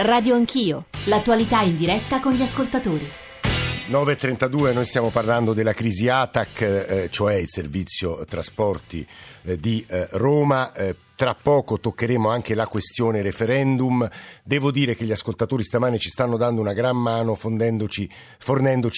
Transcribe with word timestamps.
Radio 0.00 0.36
Anch'io, 0.36 0.84
l'attualità 1.06 1.62
in 1.62 1.76
diretta 1.76 2.20
con 2.20 2.32
gli 2.32 2.42
ascoltatori. 2.42 3.04
9.32, 3.88 4.72
noi 4.72 4.84
stiamo 4.84 5.08
parlando 5.08 5.52
della 5.52 5.72
crisi 5.72 6.08
ATAC, 6.08 6.60
eh, 6.60 7.08
cioè 7.10 7.34
il 7.34 7.48
servizio 7.48 8.24
trasporti 8.24 9.04
eh, 9.42 9.56
di 9.56 9.84
eh, 9.88 10.06
Roma. 10.12 10.72
Tra 11.18 11.34
poco 11.34 11.80
toccheremo 11.80 12.28
anche 12.28 12.54
la 12.54 12.68
questione 12.68 13.22
referendum. 13.22 14.08
Devo 14.44 14.70
dire 14.70 14.94
che 14.94 15.04
gli 15.04 15.10
ascoltatori 15.10 15.64
stamane 15.64 15.98
ci 15.98 16.10
stanno 16.10 16.36
dando 16.36 16.60
una 16.60 16.74
gran 16.74 16.96
mano 16.96 17.34
fornendoci, 17.34 18.08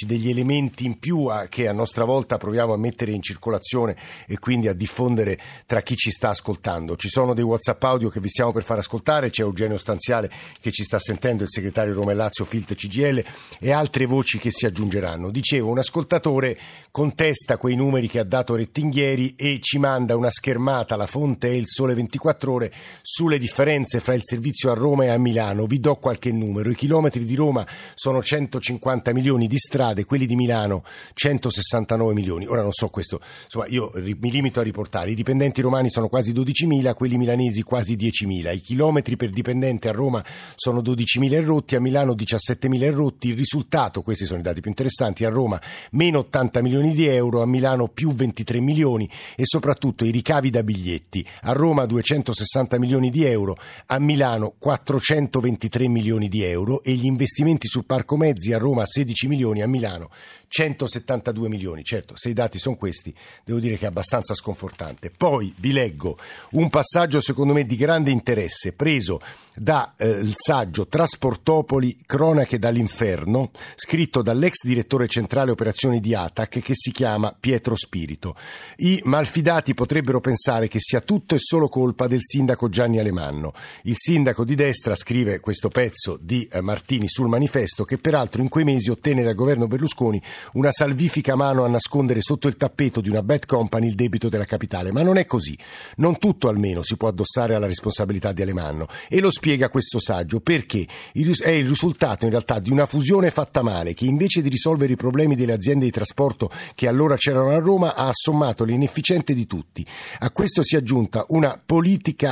degli 0.05 0.29
elementi 0.29 0.85
in 0.85 0.99
più 0.99 1.25
a, 1.29 1.47
che 1.47 1.67
a 1.67 1.73
nostra 1.73 2.05
volta 2.05 2.37
proviamo 2.37 2.75
a 2.75 2.77
mettere 2.77 3.13
in 3.13 3.23
circolazione 3.23 3.97
e 4.27 4.39
quindi 4.39 4.69
a 4.69 4.75
diffondere 4.75 5.39
tra 5.65 5.81
chi 5.81 5.97
ci 5.97 6.11
sta 6.11 6.29
ascoltando. 6.29 6.95
Ci 6.95 7.09
sono 7.09 7.33
dei 7.33 7.43
WhatsApp 7.43 7.83
audio 7.85 8.11
che 8.11 8.21
vi 8.21 8.29
stiamo 8.29 8.53
per 8.53 8.65
far 8.65 8.77
ascoltare, 8.77 9.31
c'è 9.31 9.41
Eugenio 9.41 9.79
Stanziale 9.79 10.31
che 10.61 10.71
ci 10.73 10.85
sta 10.85 10.99
sentendo, 10.99 11.45
il 11.45 11.49
segretario 11.49 11.95
Roma 11.95 12.11
e 12.11 12.17
Lazio 12.17 12.45
Filt 12.45 12.75
CGL 12.75 13.25
e 13.59 13.73
altre 13.73 14.05
voci 14.05 14.37
che 14.37 14.51
si 14.51 14.67
aggiungeranno. 14.67 15.31
Dicevo, 15.31 15.71
un 15.71 15.79
ascoltatore 15.79 16.59
contesta 16.91 17.57
quei 17.57 17.77
numeri 17.77 18.09
che 18.09 18.19
ha 18.19 18.25
dato 18.25 18.57
Rettinghieri 18.57 19.37
e 19.37 19.59
ci 19.63 19.79
manda 19.79 20.17
una 20.17 20.31
schermata, 20.31 20.97
la 20.97 21.07
fonte 21.07 21.49
è 21.49 21.53
il 21.53 21.67
Sole 21.67 21.95
24 21.95 22.09
24 22.11 22.53
ore 22.53 22.73
sulle 23.03 23.39
differenze 23.39 24.01
fra 24.01 24.15
il 24.15 24.23
servizio 24.25 24.73
a 24.73 24.75
Roma 24.75 25.05
e 25.05 25.09
a 25.09 25.19
Milano. 25.19 25.67
Vi 25.67 25.79
do 25.79 25.95
qualche 25.97 26.33
numero. 26.33 26.71
I 26.71 26.75
chilometri 26.75 27.25
di 27.25 27.37
Roma 27.37 27.65
sono 27.95 28.21
150 28.21 29.13
milioni 29.13 29.47
di 29.47 29.59
strade, 29.59 30.05
quelli 30.05 30.27
di 30.27 30.35
Milano 30.35 30.83
169 31.15 32.13
milioni. 32.13 32.47
Ora 32.47 32.63
non 32.63 32.73
so 32.73 32.89
questo, 32.89 33.21
insomma 33.45 33.67
io 33.69 33.93
mi 33.95 34.31
limito 34.31 34.59
a 34.59 34.65
riportare. 34.65 35.13
I 35.13 35.15
dipendenti 35.15 35.63
romani 35.63 35.89
sono 35.89 36.09
quasi 36.09 36.33
12.000, 36.33 36.95
quelli 36.95 37.17
milanesi 37.17 37.63
quasi 37.63 37.95
10.000. 37.95 38.55
I 38.55 38.61
chilometri 38.61 39.17
per 39.17 39.31
dipendente 39.31 39.89
a 39.89 39.93
Roma 39.93 40.25
sono 40.57 40.81
12.000 40.81 41.33
e 41.33 41.41
rotti, 41.41 41.77
a 41.77 41.81
Milano 41.81 42.15
17.000 42.15 42.83
e 42.83 42.91
rotti. 42.91 43.29
Il 43.29 43.37
risultato, 43.37 44.03
questi 44.03 44.25
sono 44.25 44.41
i 44.41 44.43
dati 44.43 44.61
più 44.61 44.71
interessanti, 44.71 45.25
a 45.25 45.29
Roma 45.31 45.61
meno 45.93 46.19
80 46.21 46.63
milioni 46.63 46.93
di 46.93 47.07
euro, 47.07 47.43
a 47.43 47.47
Milano 47.47 47.89
più 47.89 48.13
23 48.13 48.61
milioni 48.61 49.09
e 49.37 49.43
soprattutto 49.45 50.05
i 50.05 50.11
ricavi 50.11 50.51
da 50.51 50.63
biglietti. 50.63 51.25
A 51.43 51.53
Roma 51.53 51.87
200 51.87 52.00
260 52.01 52.79
milioni 52.79 53.11
di 53.11 53.25
euro, 53.25 53.57
a 53.87 53.99
Milano 53.99 54.55
423 54.59 55.89
milioni 55.89 56.29
di 56.29 56.43
euro 56.43 56.83
e 56.83 56.93
gli 56.93 57.05
investimenti 57.05 57.69
sul 57.69 57.85
parco 57.85 58.17
mezzi 58.17 58.53
a 58.53 58.59
Roma 58.59 58.87
16 58.87 59.29
milioni, 59.29 59.63
a 59.63 59.67
Milano 59.67 60.09
172 60.49 61.49
milioni. 61.49 61.85
Certo, 61.85 62.17
se 62.17 62.31
i 62.31 62.33
dati 62.33 62.59
sono 62.59 62.77
questi, 62.77 63.15
devo 63.45 63.61
dire 63.61 63.77
che 63.77 63.85
è 63.85 63.89
abbastanza 63.89 64.35
sconfortante. 64.35 65.11
Poi 65.11 65.55
vi 65.59 65.73
leggo 65.73 66.19
un 66.53 66.69
passaggio 66.71 67.21
secondo 67.21 67.53
me 67.53 67.65
di 67.65 67.77
grande 67.77 68.11
interesse 68.11 68.73
preso 68.73 69.21
dal 69.55 69.93
eh, 69.97 70.23
saggio 70.33 70.87
Trasportopoli, 70.87 71.99
cronache 72.05 72.59
dall'inferno, 72.59 73.51
scritto 73.77 74.23
dall'ex 74.23 74.65
direttore 74.65 75.07
centrale 75.07 75.51
operazioni 75.51 76.01
di 76.01 76.15
ATAC 76.15 76.61
che 76.61 76.75
si 76.75 76.91
chiama 76.91 77.35
Pietro 77.39 77.77
Spirito. 77.77 78.35
I 78.77 79.01
malfidati 79.05 79.75
potrebbero 79.75 80.21
pensare 80.21 80.67
che 80.67 80.79
sia 80.81 81.01
tutto 81.01 81.35
e 81.35 81.39
solo 81.39 81.69
colpa 81.69 81.90
del 82.07 82.21
sindaco 82.23 82.69
Gianni 82.69 82.99
Alemanno. 82.99 83.53
Il 83.83 83.97
sindaco 83.97 84.45
di 84.45 84.55
destra 84.55 84.95
scrive 84.95 85.41
questo 85.41 85.69
pezzo 85.69 86.19
di 86.21 86.49
eh, 86.51 86.61
Martini 86.61 87.09
sul 87.09 87.29
manifesto 87.29 87.85
che 87.85 87.99
peraltro 87.99 88.43
in 88.43 88.49
quei 88.49 88.65
mesi 88.65 88.91
ottenne 88.91 89.23
dal 89.23 89.35
governo 89.35 89.67
Berlusconi 89.67 90.21
una 90.55 90.71
salvifica 90.73 91.35
mano 91.35 91.65
a 91.65 91.69
nascondere 91.69 92.21
sotto 92.21 92.49
il 92.49 92.57
tappeto 92.57 93.01
di 93.01 93.09
una 93.09 93.23
bad 93.23 93.47
company 93.47 93.89
il 93.89 93.95
debito 93.95 94.29
della 94.29 94.45
capitale. 94.45 94.93
Ma 94.93 95.03
non 95.03 95.17
è 95.17 95.27
così. 95.27 95.57
Non 95.97 96.19
tutto 96.19 96.49
almeno 96.49 96.83
si 96.83 96.97
può 96.97 97.09
addossare 97.09 97.55
alla 97.55 97.67
responsabilità 97.67 98.33
di 98.33 98.43
Alemanno. 98.43 98.87
E 99.09 99.21
lo 99.21 99.31
spiega 99.31 99.69
questo 99.69 100.01
saggio 100.01 100.41
perché 100.41 100.87
è 101.13 101.51
il 101.51 101.67
risultato 101.67 102.25
in 102.25 102.31
realtà 102.31 102.59
di 102.59 102.71
una 102.71 102.87
fusione 102.87 103.31
fatta 103.31 103.63
male 103.63 103.95
che 103.95 104.05
invece 104.05 104.43
di 104.43 104.49
risolvere 104.49 104.93
i 104.93 104.97
problemi 104.97 105.35
delle 105.35 105.53
aziende 105.53 105.85
di 105.85 105.91
trasporto 105.91 106.51
che 106.75 106.89
allora 106.89 107.17
c'erano 107.17 107.51
a 107.51 107.59
Roma 107.59 107.95
ha 107.95 108.09
assommato 108.09 108.65
l'inefficiente 108.65 109.35
di 109.35 109.47
tutti. 109.47 109.87
A 110.21 110.31
questo 110.31 110.63
si 110.63 110.75
è 110.75 110.79
aggiunta 110.79 111.25
una 111.29 111.61
politica 111.65 111.80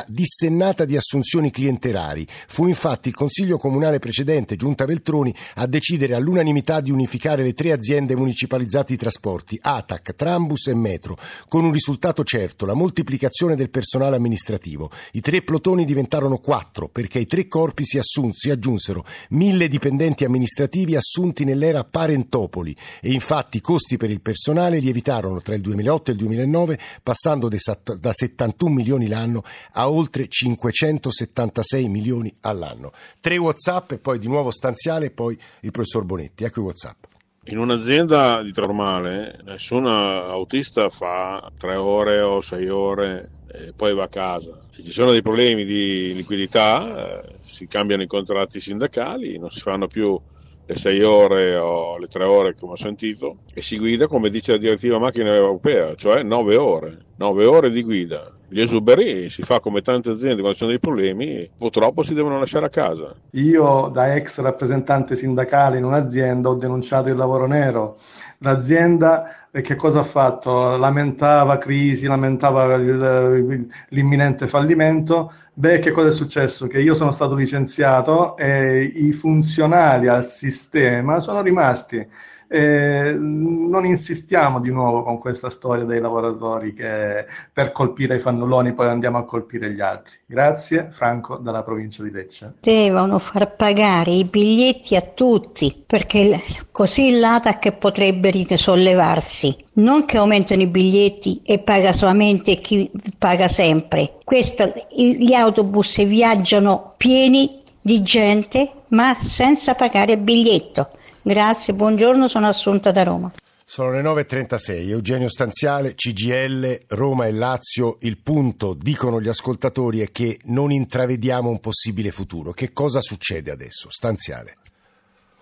dissennata 0.07 0.85
di 0.85 0.97
assunzioni 0.97 1.51
clientelari. 1.51 2.27
Fu 2.47 2.67
infatti 2.67 3.09
il 3.09 3.15
Consiglio 3.15 3.59
Comunale 3.59 3.99
precedente, 3.99 4.57
Giunta 4.57 4.85
Veltroni, 4.85 5.35
a 5.57 5.67
decidere 5.67 6.15
all'unanimità 6.15 6.81
di 6.81 6.91
unificare 6.91 7.43
le 7.43 7.55
tre 7.55 7.73
aziende 7.73 7.87
aziende 7.89 8.17
municipalizzate 8.17 8.93
di 8.93 8.99
trasporti, 8.99 9.59
ATAC, 9.61 10.15
Trambus 10.15 10.69
e 10.69 10.75
Metro, 10.75 11.17
con 11.49 11.65
un 11.65 11.73
risultato 11.73 12.23
certo, 12.23 12.67
la 12.67 12.75
moltiplicazione 12.75 13.57
del 13.57 13.71
personale 13.71 14.17
amministrativo. 14.17 14.91
I 15.13 15.21
tre 15.21 15.43
plotoni 15.43 15.85
diventarono 15.85 16.39
quattro 16.39 16.89
perché 16.89 17.19
i 17.19 17.27
tre 17.27 17.49
corpi 17.49 17.85
si, 17.85 17.99
assun- 17.99 18.33
si 18.33 18.51
aggiunsero 18.51 19.05
mille 19.31 19.69
dipendenti 19.69 20.25
amministrativi 20.25 20.97
assunti 20.97 21.45
nell'era 21.45 21.85
Parentopoli 21.85 22.77
e 23.01 23.13
infatti 23.13 23.57
i 23.57 23.63
costi 23.63 23.97
per 23.97 24.11
il 24.11 24.21
personale 24.21 24.79
lievitarono 24.79 25.41
tra 25.41 25.55
il 25.55 25.61
2008 25.63 26.11
e 26.11 26.13
il 26.13 26.19
2009 26.19 26.79
passando 27.03 27.49
da 27.49 28.13
71 28.13 28.75
milioni 28.75 29.09
l'anno 29.09 29.38
a 29.73 29.91
oltre 29.91 30.29
576 30.29 31.89
milioni 31.89 32.35
all'anno. 32.41 32.93
Tre 33.21 33.37
Whatsapp 33.37 33.93
e 33.93 33.99
poi 33.99 34.19
di 34.19 34.29
nuovo 34.29 34.51
stanziale 34.51 35.07
e 35.07 35.11
poi 35.11 35.39
il 35.61 35.71
professor 35.71 36.05
Bonetti. 36.05 36.45
Ecco 36.45 36.61
i 36.61 36.65
Whatsapp. 36.65 37.05
In 37.45 37.59
un'azienda 37.59 38.43
di 38.43 38.53
normale 38.55 39.41
nessun 39.45 39.87
autista 39.87 40.91
fa 40.91 41.51
tre 41.57 41.77
ore 41.77 42.21
o 42.21 42.43
sei 42.43 42.69
ore 42.69 43.31
e 43.51 43.73
poi 43.75 43.95
va 43.95 44.05
a 44.05 44.09
casa. 44.09 44.59
Se 44.71 44.83
ci 44.85 44.91
sono 44.91 45.13
dei 45.13 45.23
problemi 45.23 45.65
di 45.65 46.13
liquidità 46.15 47.23
eh, 47.23 47.37
si 47.41 47.67
cambiano 47.67 48.03
i 48.03 48.07
contratti 48.07 48.61
sindacali, 48.61 49.39
non 49.39 49.51
si 49.51 49.61
fanno 49.61 49.87
più 49.87 50.21
le 50.69 50.77
sei 50.77 51.03
ore 51.03 51.57
o 51.57 51.97
le 51.97 52.09
tre 52.09 52.25
ore 52.25 52.55
come 52.55 52.73
ho 52.73 52.77
sentito 52.77 53.39
e 53.55 53.63
si 53.63 53.79
guida 53.79 54.07
come 54.07 54.29
dice 54.29 54.53
la 54.53 54.59
direttiva 54.59 54.99
macchina 54.99 55.35
europea, 55.35 55.95
cioè 55.95 56.23
nove 56.23 56.57
ore, 56.57 56.99
nove 57.17 57.47
ore 57.47 57.71
di 57.71 57.83
guida 57.83 58.31
gli 58.51 58.61
esuberi 58.61 59.29
si 59.29 59.43
fa 59.43 59.61
come 59.61 59.83
tante 59.83 60.09
aziende 60.09 60.37
quando 60.37 60.53
ci 60.53 60.59
sono 60.61 60.71
dei 60.71 60.81
problemi, 60.81 61.49
purtroppo 61.57 62.03
si 62.03 62.15
devono 62.15 62.39
lasciare 62.39 62.65
a 62.65 62.71
casa. 62.71 63.15
Io 63.33 63.91
da 63.93 64.15
ex 64.15 64.41
rappresentante 64.41 65.17
sindacale 65.17 65.77
in 65.77 65.85
un'azienda 65.85 66.49
ho 66.49 66.55
denunciato 66.55 67.11
il 67.11 67.17
lavoro 67.17 67.47
nero. 67.47 67.99
L'azienda 68.39 69.49
che 69.51 69.77
cosa 69.77 70.01
ha 70.01 70.05
fatto? 70.05 70.77
Lamentava 70.79 71.59
crisi, 71.59 72.07
lamentava 72.07 72.75
il, 72.75 73.67
l'imminente 73.91 74.47
fallimento. 74.47 75.33
Beh, 75.59 75.81
che 75.81 75.91
cosa 75.91 76.11
è 76.11 76.13
successo? 76.13 76.69
Che 76.69 76.81
io 76.81 76.95
sono 76.95 77.11
stato 77.11 77.35
licenziato 77.35 78.37
e 78.37 78.81
i 78.85 79.13
funzionali 79.13 80.07
al 80.07 80.29
sistema 80.29 81.19
sono 81.19 81.41
rimasti 81.43 82.07
eh, 82.49 83.15
non 83.19 83.85
insistiamo 83.85 84.59
di 84.59 84.71
nuovo 84.71 85.03
con 85.03 85.19
questa 85.19 85.51
storia 85.51 85.85
dei 85.85 86.01
lavoratori 86.01 86.73
che 86.73 87.27
per 87.53 87.73
colpire 87.73 88.17
i 88.17 88.21
fannulloni 88.21 88.73
poi 88.73 88.89
andiamo 88.89 89.19
a 89.19 89.25
colpire 89.25 89.71
gli 89.71 89.81
altri. 89.81 90.15
Grazie, 90.25 90.89
Franco 90.91 91.37
dalla 91.37 91.63
provincia 91.63 92.03
di 92.03 92.11
Lecce. 92.11 92.55
Devono 92.61 93.19
far 93.19 93.55
pagare 93.55 94.13
i 94.13 94.25
biglietti 94.25 94.97
a 94.97 95.03
tutti 95.03 95.85
perché 95.87 96.43
così 96.73 97.19
l'ATAC 97.19 97.73
potrebbe 97.73 98.31
risollevarsi. 98.31 99.57
Non 99.75 100.07
che 100.07 100.17
aumentano 100.17 100.63
i 100.63 100.67
biglietti 100.69 101.43
e 101.45 101.59
paga 101.59 101.93
solamente 101.93 102.55
chi 102.55 102.91
paga 103.17 103.49
sempre. 103.49 104.15
Questo, 104.25 104.73
gli 104.91 105.33
autobus 105.35 106.03
viaggiano 106.05 106.95
pieni 106.97 107.63
di 107.81 108.03
gente 108.03 108.73
ma 108.89 109.19
senza 109.23 109.75
pagare 109.75 110.17
biglietto. 110.17 110.89
Grazie, 111.29 111.75
buongiorno, 111.75 112.27
sono 112.27 112.47
Assunta 112.47 112.91
da 112.91 113.03
Roma. 113.03 113.31
Sono 113.63 113.91
le 113.91 114.01
9.36, 114.01 114.89
Eugenio 114.89 115.29
Stanziale, 115.29 115.93
CGL, 115.93 116.87
Roma 116.89 117.27
e 117.27 117.33
Lazio, 117.33 117.99
il 118.01 118.17
punto, 118.17 118.73
dicono 118.73 119.21
gli 119.21 119.29
ascoltatori, 119.29 120.01
è 120.01 120.11
che 120.11 120.39
non 120.45 120.71
intravediamo 120.71 121.51
un 121.51 121.61
possibile 121.61 122.13
futuro. 122.13 122.53
Che 122.53 122.73
cosa 122.73 123.03
succede 123.03 123.51
adesso? 123.51 123.91
Stanziale. 123.91 124.57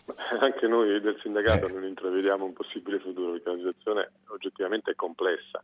Anche 0.42 0.66
noi 0.66 1.00
del 1.00 1.20
sindacato 1.22 1.68
eh. 1.68 1.70
non 1.70 1.84
intravediamo 1.84 2.44
un 2.44 2.52
possibile 2.52 2.98
futuro 2.98 3.30
perché 3.30 3.50
la 3.50 3.56
situazione 3.56 4.10
oggettivamente 4.26 4.90
è 4.90 4.94
complessa 4.96 5.62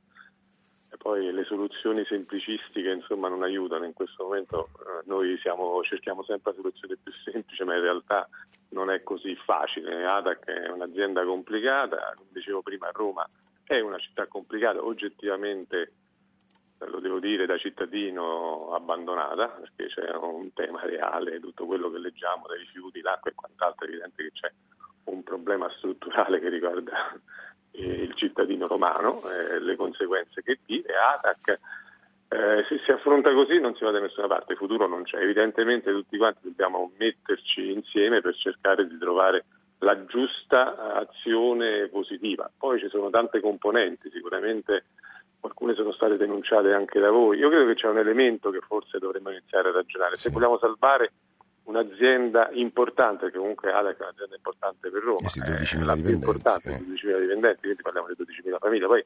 poi 1.02 1.32
le 1.32 1.42
soluzioni 1.44 2.04
semplicistiche 2.04 2.90
insomma 2.90 3.28
non 3.28 3.42
aiutano. 3.42 3.84
In 3.84 3.92
questo 3.92 4.22
momento 4.22 4.68
eh, 4.78 5.02
noi 5.06 5.36
siamo, 5.38 5.82
cerchiamo 5.82 6.22
sempre 6.22 6.52
la 6.52 6.56
soluzione 6.58 6.96
più 7.02 7.12
semplice 7.24 7.64
ma 7.64 7.74
in 7.74 7.82
realtà 7.82 8.28
non 8.68 8.88
è 8.88 9.02
così 9.02 9.34
facile. 9.34 10.06
ADAC 10.06 10.44
è 10.44 10.70
un'azienda 10.70 11.24
complicata, 11.24 12.14
come 12.16 12.28
dicevo 12.32 12.62
prima 12.62 12.88
Roma 12.92 13.28
è 13.64 13.80
una 13.80 13.98
città 13.98 14.26
complicata, 14.28 14.84
oggettivamente 14.84 15.92
lo 16.78 17.00
devo 17.00 17.18
dire 17.18 17.46
da 17.46 17.56
cittadino 17.58 18.72
abbandonata, 18.74 19.48
perché 19.48 19.86
c'è 19.86 20.14
un 20.14 20.52
tema 20.52 20.84
reale, 20.84 21.40
tutto 21.40 21.64
quello 21.66 21.90
che 21.90 21.98
leggiamo 21.98 22.46
dai 22.46 22.58
rifiuti, 22.58 23.00
l'acqua 23.00 23.30
e 23.30 23.34
quant'altro, 23.34 23.86
è 23.86 23.88
evidente 23.88 24.22
che 24.22 24.30
c'è 24.32 24.52
un 25.04 25.22
problema 25.22 25.70
strutturale 25.76 26.40
che 26.40 26.48
riguarda 26.48 27.12
il 27.72 28.12
cittadino 28.14 28.66
romano, 28.66 29.20
eh, 29.28 29.60
le 29.60 29.76
conseguenze 29.76 30.42
che 30.42 30.58
vive. 30.64 30.94
ATAC 30.94 31.58
Eh, 32.32 32.64
se 32.66 32.80
si 32.82 32.90
affronta 32.90 33.30
così 33.34 33.60
non 33.60 33.74
si 33.74 33.84
va 33.84 33.90
da 33.90 34.00
nessuna 34.00 34.26
parte, 34.26 34.52
il 34.52 34.58
futuro 34.58 34.86
non 34.88 35.02
c'è. 35.02 35.18
Evidentemente 35.18 35.92
tutti 35.92 36.16
quanti 36.16 36.40
dobbiamo 36.44 36.90
metterci 36.96 37.70
insieme 37.70 38.22
per 38.22 38.34
cercare 38.36 38.88
di 38.88 38.96
trovare 38.96 39.44
la 39.80 40.06
giusta 40.06 40.94
azione 40.94 41.88
positiva. 41.88 42.50
Poi 42.56 42.78
ci 42.78 42.88
sono 42.88 43.10
tante 43.10 43.40
componenti, 43.40 44.10
sicuramente 44.10 44.84
alcune 45.40 45.74
sono 45.74 45.92
state 45.92 46.16
denunciate 46.16 46.72
anche 46.72 47.00
da 47.00 47.10
voi. 47.10 47.36
Io 47.36 47.50
credo 47.50 47.66
che 47.66 47.74
c'è 47.74 47.88
un 47.88 47.98
elemento 47.98 48.48
che 48.48 48.60
forse 48.60 48.98
dovremmo 48.98 49.28
iniziare 49.28 49.68
a 49.68 49.72
ragionare. 49.72 50.16
Se 50.16 50.30
vogliamo 50.30 50.56
salvare 50.56 51.12
un'azienda 51.64 52.50
importante, 52.52 53.30
che 53.30 53.38
comunque 53.38 53.70
ADAC 53.72 53.98
è 53.98 54.02
un'azienda 54.02 54.36
importante 54.36 54.90
per 54.90 55.02
Roma, 55.02 55.26
eh 55.26 55.28
sì, 55.28 55.40
12.000 55.40 55.46
è 55.46 55.84
la 55.84 55.92
più 55.94 56.02
dipendenti, 56.02 56.12
importante, 56.14 56.70
eh. 56.70 56.78
12.000 56.78 57.20
dipendenti, 57.20 57.60
quindi 57.60 57.82
parliamo 57.82 58.06
di 58.08 58.14
12.000 58.18 58.56
famiglie. 58.58 58.86
Poi 58.86 59.04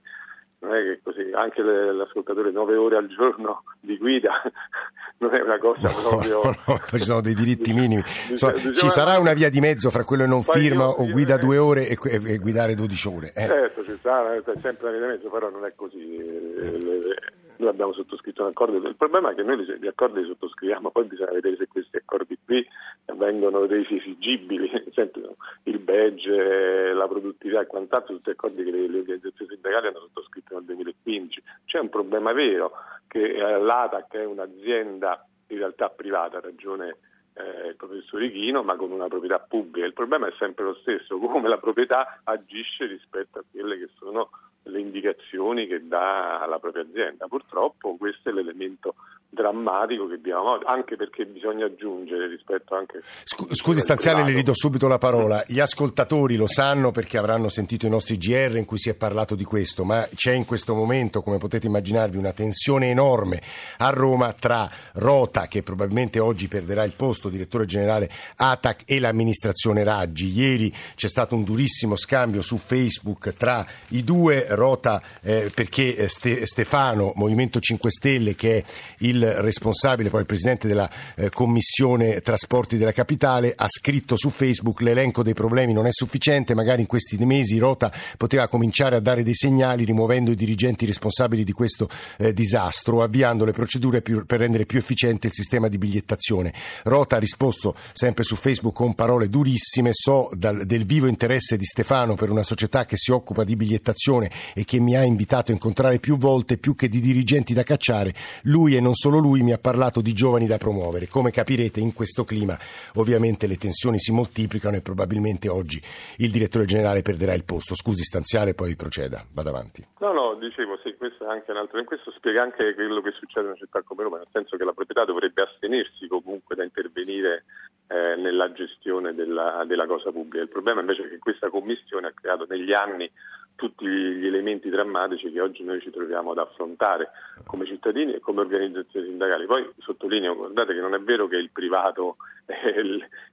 non 0.58 0.74
è 0.74 0.82
che 0.82 1.00
così, 1.02 1.30
anche 1.34 1.62
le- 1.62 1.92
l'ascoltatore 1.92 2.50
9 2.50 2.76
ore 2.76 2.96
al 2.96 3.06
giorno 3.08 3.62
di 3.78 3.98
guida 3.98 4.40
non 5.18 5.34
è 5.34 5.40
una 5.42 5.58
cosa 5.58 5.88
No, 5.88 6.08
proprio... 6.08 6.42
no, 6.44 6.80
poi 6.90 6.98
ci 6.98 7.04
sono 7.04 7.20
dei 7.20 7.34
diritti 7.34 7.72
minimi. 7.74 8.02
Insomma, 8.30 8.52
Diciamo- 8.54 8.74
ci 8.74 8.88
sarà 8.88 9.18
una 9.18 9.34
via 9.34 9.50
di 9.50 9.60
mezzo 9.60 9.90
fra 9.90 10.02
quello 10.04 10.22
che 10.24 10.28
non 10.30 10.42
firma 10.42 10.88
o 10.88 11.06
guida 11.10 11.34
eh. 11.34 11.38
due 11.38 11.58
ore 11.58 11.88
e, 11.88 11.98
e- 12.02 12.32
e 12.32 12.38
guidare 12.38 12.74
12 12.74 13.08
ore. 13.08 13.32
eh. 13.34 13.46
Certo, 13.46 13.84
ci 13.84 13.96
sta, 13.98 14.34
è 14.34 14.42
sempre 14.62 14.88
una 14.88 14.96
via 14.96 15.06
di 15.06 15.12
mezzo, 15.12 15.28
però 15.28 15.50
non 15.50 15.64
è 15.66 15.72
così. 15.76 16.16
Eh, 16.16 16.78
le- 16.78 17.16
Noi 17.58 17.68
abbiamo 17.68 17.92
sottoscritto 17.92 18.42
un 18.42 18.48
accordo, 18.48 18.76
il 18.76 18.96
problema 18.96 19.30
è 19.30 19.34
che 19.34 19.42
noi 19.42 19.64
li- 19.64 19.78
gli 19.78 19.86
accordi 19.86 20.20
li 20.20 20.26
sottoscriviamo, 20.26 20.90
poi 20.90 21.04
bisogna 21.04 21.32
vedere 21.32 21.56
se 21.56 21.68
questi 21.68 21.96
accordi 21.96 22.38
qui 22.44 22.66
vengono 23.14 23.66
resi 23.66 23.96
esigibili, 23.96 24.70
il 25.64 25.78
badge, 25.78 26.92
la 26.92 27.08
produttività 27.08 27.60
e 27.60 27.66
quant'altro, 27.66 28.14
tutti 28.14 28.30
accordi 28.30 28.64
che 28.64 28.70
le, 28.70 28.88
le 28.88 28.98
organizzazioni 28.98 29.52
sindacali 29.52 29.86
hanno 29.88 30.00
sottoscritto 30.00 30.54
nel 30.54 30.64
2015. 30.64 31.42
C'è 31.64 31.78
un 31.78 31.88
problema 31.88 32.32
vero 32.32 32.72
che 33.06 33.34
eh, 33.34 33.58
l'ATAC 33.58 34.14
è 34.14 34.24
un'azienda 34.24 35.26
in 35.48 35.58
realtà 35.58 35.88
privata, 35.88 36.40
ragione 36.40 36.96
eh, 37.34 37.68
il 37.68 37.76
professor 37.76 38.22
Ichino, 38.22 38.62
ma 38.62 38.76
con 38.76 38.90
una 38.90 39.08
proprietà 39.08 39.38
pubblica. 39.38 39.86
Il 39.86 39.92
problema 39.92 40.26
è 40.26 40.32
sempre 40.38 40.64
lo 40.64 40.74
stesso, 40.74 41.18
come 41.18 41.48
la 41.48 41.58
proprietà 41.58 42.20
agisce 42.24 42.86
rispetto 42.86 43.38
a 43.38 43.44
quelle 43.50 43.78
che 43.78 43.88
sono 43.98 44.30
le 44.66 44.80
indicazioni 44.80 45.66
che 45.66 45.86
dà 45.86 46.40
alla 46.40 46.58
propria 46.58 46.82
azienda. 46.82 47.26
Purtroppo 47.26 47.96
questo 47.96 48.30
è 48.30 48.32
l'elemento 48.32 48.94
drammatico 49.28 50.06
che 50.06 50.14
abbiamo 50.14 50.58
anche 50.64 50.96
perché 50.96 51.26
bisogna 51.26 51.66
aggiungere 51.66 52.26
rispetto 52.28 52.74
anche... 52.74 53.02
Scu- 53.24 53.52
Scusi 53.52 53.80
Stanziale, 53.80 54.24
le 54.24 54.32
ridò 54.32 54.52
subito 54.54 54.88
la 54.88 54.98
parola. 54.98 55.44
Gli 55.46 55.60
ascoltatori 55.60 56.36
lo 56.36 56.46
sanno 56.46 56.90
perché 56.90 57.18
avranno 57.18 57.48
sentito 57.48 57.86
i 57.86 57.90
nostri 57.90 58.16
GR 58.16 58.56
in 58.56 58.64
cui 58.64 58.78
si 58.78 58.88
è 58.88 58.94
parlato 58.94 59.34
di 59.34 59.44
questo, 59.44 59.84
ma 59.84 60.06
c'è 60.14 60.32
in 60.32 60.44
questo 60.44 60.74
momento, 60.74 61.22
come 61.22 61.38
potete 61.38 61.66
immaginarvi, 61.66 62.16
una 62.16 62.32
tensione 62.32 62.88
enorme 62.88 63.42
a 63.78 63.90
Roma 63.90 64.32
tra 64.32 64.70
Rota, 64.94 65.48
che 65.48 65.62
probabilmente 65.62 66.18
oggi 66.18 66.48
perderà 66.48 66.84
il 66.84 66.94
posto, 66.96 67.28
direttore 67.28 67.66
generale 67.66 68.10
ATAC, 68.36 68.82
e 68.86 68.98
l'amministrazione 69.00 69.84
Raggi. 69.84 70.32
Ieri 70.32 70.72
c'è 70.94 71.08
stato 71.08 71.34
un 71.34 71.44
durissimo 71.44 71.96
scambio 71.96 72.40
su 72.40 72.56
Facebook 72.56 73.34
tra 73.34 73.66
i 73.88 74.02
due, 74.02 74.46
Rota 74.50 75.02
eh, 75.20 75.50
perché 75.54 75.96
eh, 75.96 76.08
Ste- 76.08 76.46
Stefano, 76.46 77.12
Movimento 77.16 77.60
5 77.60 77.90
Stelle, 77.90 78.34
che 78.34 78.58
è 78.58 78.64
il 78.98 79.15
responsabile, 79.24 80.10
poi 80.10 80.20
il 80.20 80.26
presidente 80.26 80.68
della 80.68 80.90
eh, 81.16 81.30
commissione 81.30 82.20
trasporti 82.20 82.76
della 82.76 82.92
capitale, 82.92 83.52
ha 83.54 83.66
scritto 83.68 84.16
su 84.16 84.30
Facebook 84.30 84.80
l'elenco 84.80 85.22
dei 85.22 85.34
problemi 85.34 85.72
non 85.72 85.86
è 85.86 85.92
sufficiente, 85.92 86.54
magari 86.54 86.82
in 86.82 86.86
questi 86.86 87.16
mesi 87.24 87.58
Rota 87.58 87.92
poteva 88.16 88.48
cominciare 88.48 88.96
a 88.96 89.00
dare 89.00 89.22
dei 89.22 89.34
segnali 89.34 89.84
rimuovendo 89.84 90.30
i 90.30 90.36
dirigenti 90.36 90.86
responsabili 90.86 91.44
di 91.44 91.52
questo 91.52 91.88
eh, 92.18 92.32
disastro, 92.32 93.02
avviando 93.02 93.44
le 93.44 93.52
procedure 93.52 94.02
più- 94.02 94.26
per 94.26 94.40
rendere 94.40 94.66
più 94.66 94.78
efficiente 94.78 95.28
il 95.28 95.32
sistema 95.32 95.68
di 95.68 95.78
bigliettazione. 95.78 96.52
Rota 96.82 97.16
ha 97.16 97.20
risposto 97.20 97.74
sempre 97.92 98.24
su 98.24 98.36
Facebook 98.36 98.74
con 98.74 98.94
parole 98.94 99.28
durissime, 99.28 99.90
so 99.92 100.28
dal- 100.34 100.66
del 100.66 100.84
vivo 100.84 101.06
interesse 101.06 101.56
di 101.56 101.64
Stefano 101.64 102.14
per 102.14 102.30
una 102.30 102.42
società 102.42 102.84
che 102.84 102.96
si 102.96 103.12
occupa 103.12 103.44
di 103.44 103.56
bigliettazione 103.56 104.30
e 104.54 104.64
che 104.64 104.80
mi 104.80 104.96
ha 104.96 105.02
invitato 105.02 105.50
a 105.50 105.54
incontrare 105.54 105.98
più 105.98 106.18
volte, 106.18 106.58
più 106.58 106.74
che 106.74 106.88
di 106.88 107.00
dirigenti 107.00 107.54
da 107.54 107.62
cacciare, 107.62 108.14
lui 108.42 108.76
e 108.76 108.80
non 108.80 108.94
solo 108.94 109.05
lui 109.08 109.42
mi 109.42 109.52
ha 109.52 109.58
parlato 109.58 110.00
di 110.00 110.12
giovani 110.12 110.46
da 110.46 110.58
promuovere. 110.58 111.08
Come 111.08 111.30
capirete 111.30 111.80
in 111.80 111.92
questo 111.92 112.24
clima 112.24 112.56
ovviamente 112.94 113.46
le 113.46 113.56
tensioni 113.56 113.98
si 113.98 114.12
moltiplicano 114.12 114.76
e 114.76 114.82
probabilmente 114.82 115.48
oggi 115.48 115.80
il 116.18 116.30
direttore 116.30 116.64
generale 116.64 117.02
perderà 117.02 117.34
il 117.34 117.44
posto. 117.44 117.74
Scusi 117.74 118.02
stanziale, 118.02 118.54
poi 118.54 118.76
proceda, 118.76 119.24
vada 119.32 119.50
avanti. 119.50 119.86
No, 120.00 120.12
no, 120.12 120.34
dicevo, 120.34 120.78
sì, 120.82 120.94
questo 120.96 121.24
è 121.24 121.32
anche 121.32 121.50
un 121.50 121.58
altro, 121.58 121.82
questo 121.84 122.10
spiega 122.12 122.42
anche 122.42 122.74
quello 122.74 123.00
che 123.00 123.12
succede 123.12 123.46
in 123.46 123.52
una 123.52 123.56
città 123.56 123.82
come 123.82 124.02
Roma, 124.02 124.16
nel 124.16 124.28
senso 124.32 124.56
che 124.56 124.64
la 124.64 124.72
proprietà 124.72 125.04
dovrebbe 125.04 125.42
astenersi 125.42 126.06
comunque 126.06 126.54
da 126.54 126.64
intervenire 126.64 127.44
eh, 127.88 128.16
nella 128.16 128.52
gestione 128.52 129.14
della, 129.14 129.64
della 129.66 129.86
cosa 129.86 130.10
pubblica. 130.10 130.42
Il 130.42 130.50
problema 130.50 130.80
invece 130.80 131.04
è 131.04 131.08
che 131.08 131.18
questa 131.18 131.50
commissione 131.50 132.08
ha 132.08 132.12
creato 132.12 132.46
negli 132.48 132.72
anni 132.72 133.10
tutti 133.56 133.86
gli 133.86 134.26
elementi 134.26 134.68
drammatici 134.68 135.32
che 135.32 135.40
oggi 135.40 135.64
noi 135.64 135.80
ci 135.80 135.90
troviamo 135.90 136.30
ad 136.30 136.38
affrontare 136.38 137.10
come 137.46 137.66
cittadini 137.66 138.14
e 138.14 138.20
come 138.20 138.40
organizzazioni 138.42 139.06
sindacali. 139.06 139.46
Poi 139.46 139.68
sottolineo, 139.78 140.36
guardate 140.36 140.74
che 140.74 140.80
non 140.80 140.94
è 140.94 140.98
vero 141.00 141.26
che 141.26 141.36
il 141.36 141.50
privato 141.50 142.16
è 142.46 142.82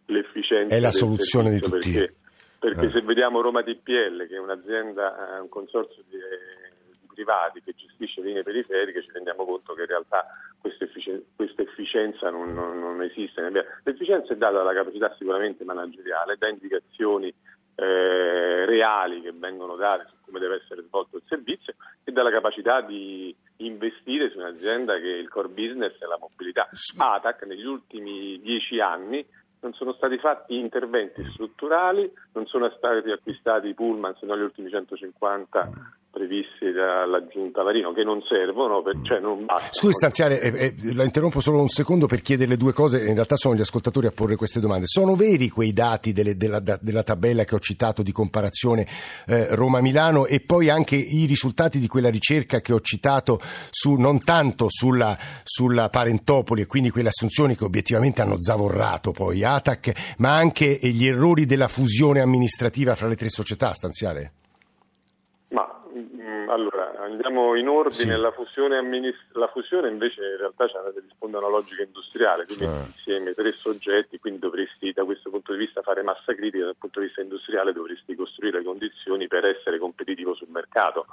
l'efficienza 0.06 0.74
È 0.76 0.80
la 0.80 0.92
soluzione 0.92 1.52
di 1.52 1.60
tutti. 1.60 1.92
Perché, 1.92 2.16
perché 2.58 2.86
Eh. 2.86 2.92
se 2.92 3.02
vediamo 3.02 3.42
Roma 3.42 3.62
TPL, 3.62 4.26
che 4.28 4.36
è 4.36 4.40
un'azienda, 4.40 5.36
eh, 5.36 5.40
un 5.42 5.50
consorzio 5.50 6.02
di, 6.10 6.18
di 6.18 7.08
privati 7.14 7.62
che 7.62 7.74
gestisce 7.76 8.22
linee 8.22 8.44
periferiche, 8.44 9.04
ci 9.04 9.12
rendiamo 9.12 9.46
conto 9.46 9.74
che 9.74 9.82
in 9.82 9.88
realtà 9.88 10.26
questa, 10.60 10.86
effici- 10.86 11.26
questa 11.36 11.62
efficienza 11.62 12.30
non, 12.30 12.54
non- 12.54 12.80
non 12.80 13.02
esiste. 13.04 13.42
L'efficienza 13.84 14.32
è 14.34 14.38
data 14.38 14.58
dalla 14.58 14.74
capacità 14.74 15.14
sicuramente 15.18 15.66
manageriale, 15.66 16.38
da 16.40 16.48
indicazioni 16.48 17.34
eh, 17.76 18.66
reali 18.66 19.22
che 19.22 19.32
vengono 19.32 19.76
date 19.76 20.06
su 20.10 20.16
come 20.26 20.40
deve 20.40 20.62
essere 20.64 20.84
svolto 20.84 21.18
il 21.18 21.24
servizio 21.26 21.74
e 22.04 22.12
dalla 22.12 22.30
capacità 22.30 22.82
di 22.82 23.36
investire 23.58 24.30
su 24.30 24.38
un'azienda 24.38 25.00
che 25.00 25.08
il 25.08 25.30
core 25.30 25.50
business 25.50 25.98
è 26.00 26.06
la 26.06 26.18
mobilità. 26.20 26.70
ATAC 26.98 27.44
negli 27.46 27.66
ultimi 27.66 28.40
dieci 28.42 28.80
anni 28.80 29.26
non 29.62 29.74
sono 29.74 29.94
stati 29.94 30.18
fatti 30.18 30.58
interventi 30.58 31.24
strutturali, 31.34 32.12
non 32.34 32.46
sono 32.48 32.70
stati 32.78 33.10
acquistati 33.10 33.74
pullman 33.74 34.16
se 34.20 34.26
non 34.26 34.38
gli 34.38 34.44
ultimi 34.44 34.70
150 34.70 35.70
previsti 36.14 36.72
dalla 36.72 37.26
giunta 37.28 37.64
Marino 37.64 37.92
che 37.92 38.04
non 38.04 38.22
servono, 38.30 38.84
per- 38.84 39.00
cioè 39.02 39.20
non 39.20 39.46
bastano. 39.46 39.72
Scusi 39.72 39.94
stanziale, 39.94 40.40
eh, 40.40 40.66
eh, 40.66 40.94
la 40.94 41.04
interrompo 41.04 41.40
solo 41.40 41.60
un 41.60 41.70
secondo 41.70 42.06
per 42.06 42.22
chiederle 42.22 42.56
due 42.56 42.72
cose, 42.72 43.04
in 43.04 43.16
realtà 43.16 43.36
sono 43.36 43.56
gli 43.56 43.62
ascoltatori 43.62 44.06
a 44.06 44.12
porre 44.12 44.36
queste 44.36 44.60
domande. 44.60 44.86
Sono 44.86 45.16
veri 45.16 45.50
quei 45.50 45.74
dati 45.74 46.14
delle- 46.14 46.38
della, 46.38 46.60
della 46.60 47.02
tabella 47.02 47.46
che 47.46 47.56
ho 47.56 47.60
citato 47.60 48.04
di 48.04 48.12
comparazione 48.12 48.86
eh, 49.26 49.56
Roma-Milano 49.56 50.28
e 50.28 50.40
poi 50.40 50.70
anche 50.70 50.96
i 50.96 51.26
risultati 51.26 51.80
di 51.80 51.88
quella 51.88 52.12
ricerca 52.12 52.62
che 52.62 52.74
ho 52.74 52.80
citato 52.80 53.40
su, 53.72 53.96
non 53.96 54.24
tanto 54.24 54.68
sulla, 54.70 55.18
sulla 55.44 55.90
Parentopoli 55.90 56.62
e 56.62 56.68
quindi 56.68 56.92
quelle 56.92 57.08
assunzioni 57.10 57.56
che 57.56 57.64
obiettivamente 57.64 58.22
hanno 58.22 58.40
zavorrato 58.40 59.12
poi 59.12 59.44
ATAC, 59.44 60.16
ma 60.20 60.36
anche 60.36 60.78
gli 60.80 61.08
errori 61.08 61.48
della 61.48 61.68
fusione 61.68 62.22
amministrativa 62.22 62.94
fra 62.94 63.08
le 63.08 63.16
tre 63.16 63.30
società 63.30 63.74
stanziale? 63.74 64.34
Andiamo 67.04 67.56
in 67.56 67.68
ordine, 67.68 68.14
Sì. 68.16 68.20
la, 68.22 68.32
fusione 68.32 68.78
amminis- 68.78 69.32
la 69.34 69.48
fusione 69.48 69.90
invece 69.90 70.22
in 70.24 70.38
realtà 70.38 70.66
risponde 70.96 71.36
a 71.36 71.40
una 71.40 71.50
logica 71.50 71.84
industriale, 71.84 72.46
tu 72.46 72.54
metti 72.54 72.66
Ah. 72.66 72.86
insieme 72.86 73.34
tre 73.34 73.52
soggetti, 73.52 74.20
quindi 74.20 74.40
dovresti 74.40 74.92
da 74.94 75.04
questo 75.04 75.30
punto 75.30 75.52
di 75.52 75.60
vista 75.60 75.82
fare 75.82 76.02
massa 76.02 76.34
critica, 76.34 76.66
dal 76.66 76.76
punto 76.78 77.00
di 77.02 77.08
vista 77.08 77.22
industriale 77.22 77.74
dovresti 77.74 78.16
costruire 78.16 78.60
le 78.60 78.64
condizioni 78.64 79.28
per 79.28 79.46
essere 79.46 79.78
competitivo 79.80 80.34
sul 80.34 80.48
mercato. 80.50 81.06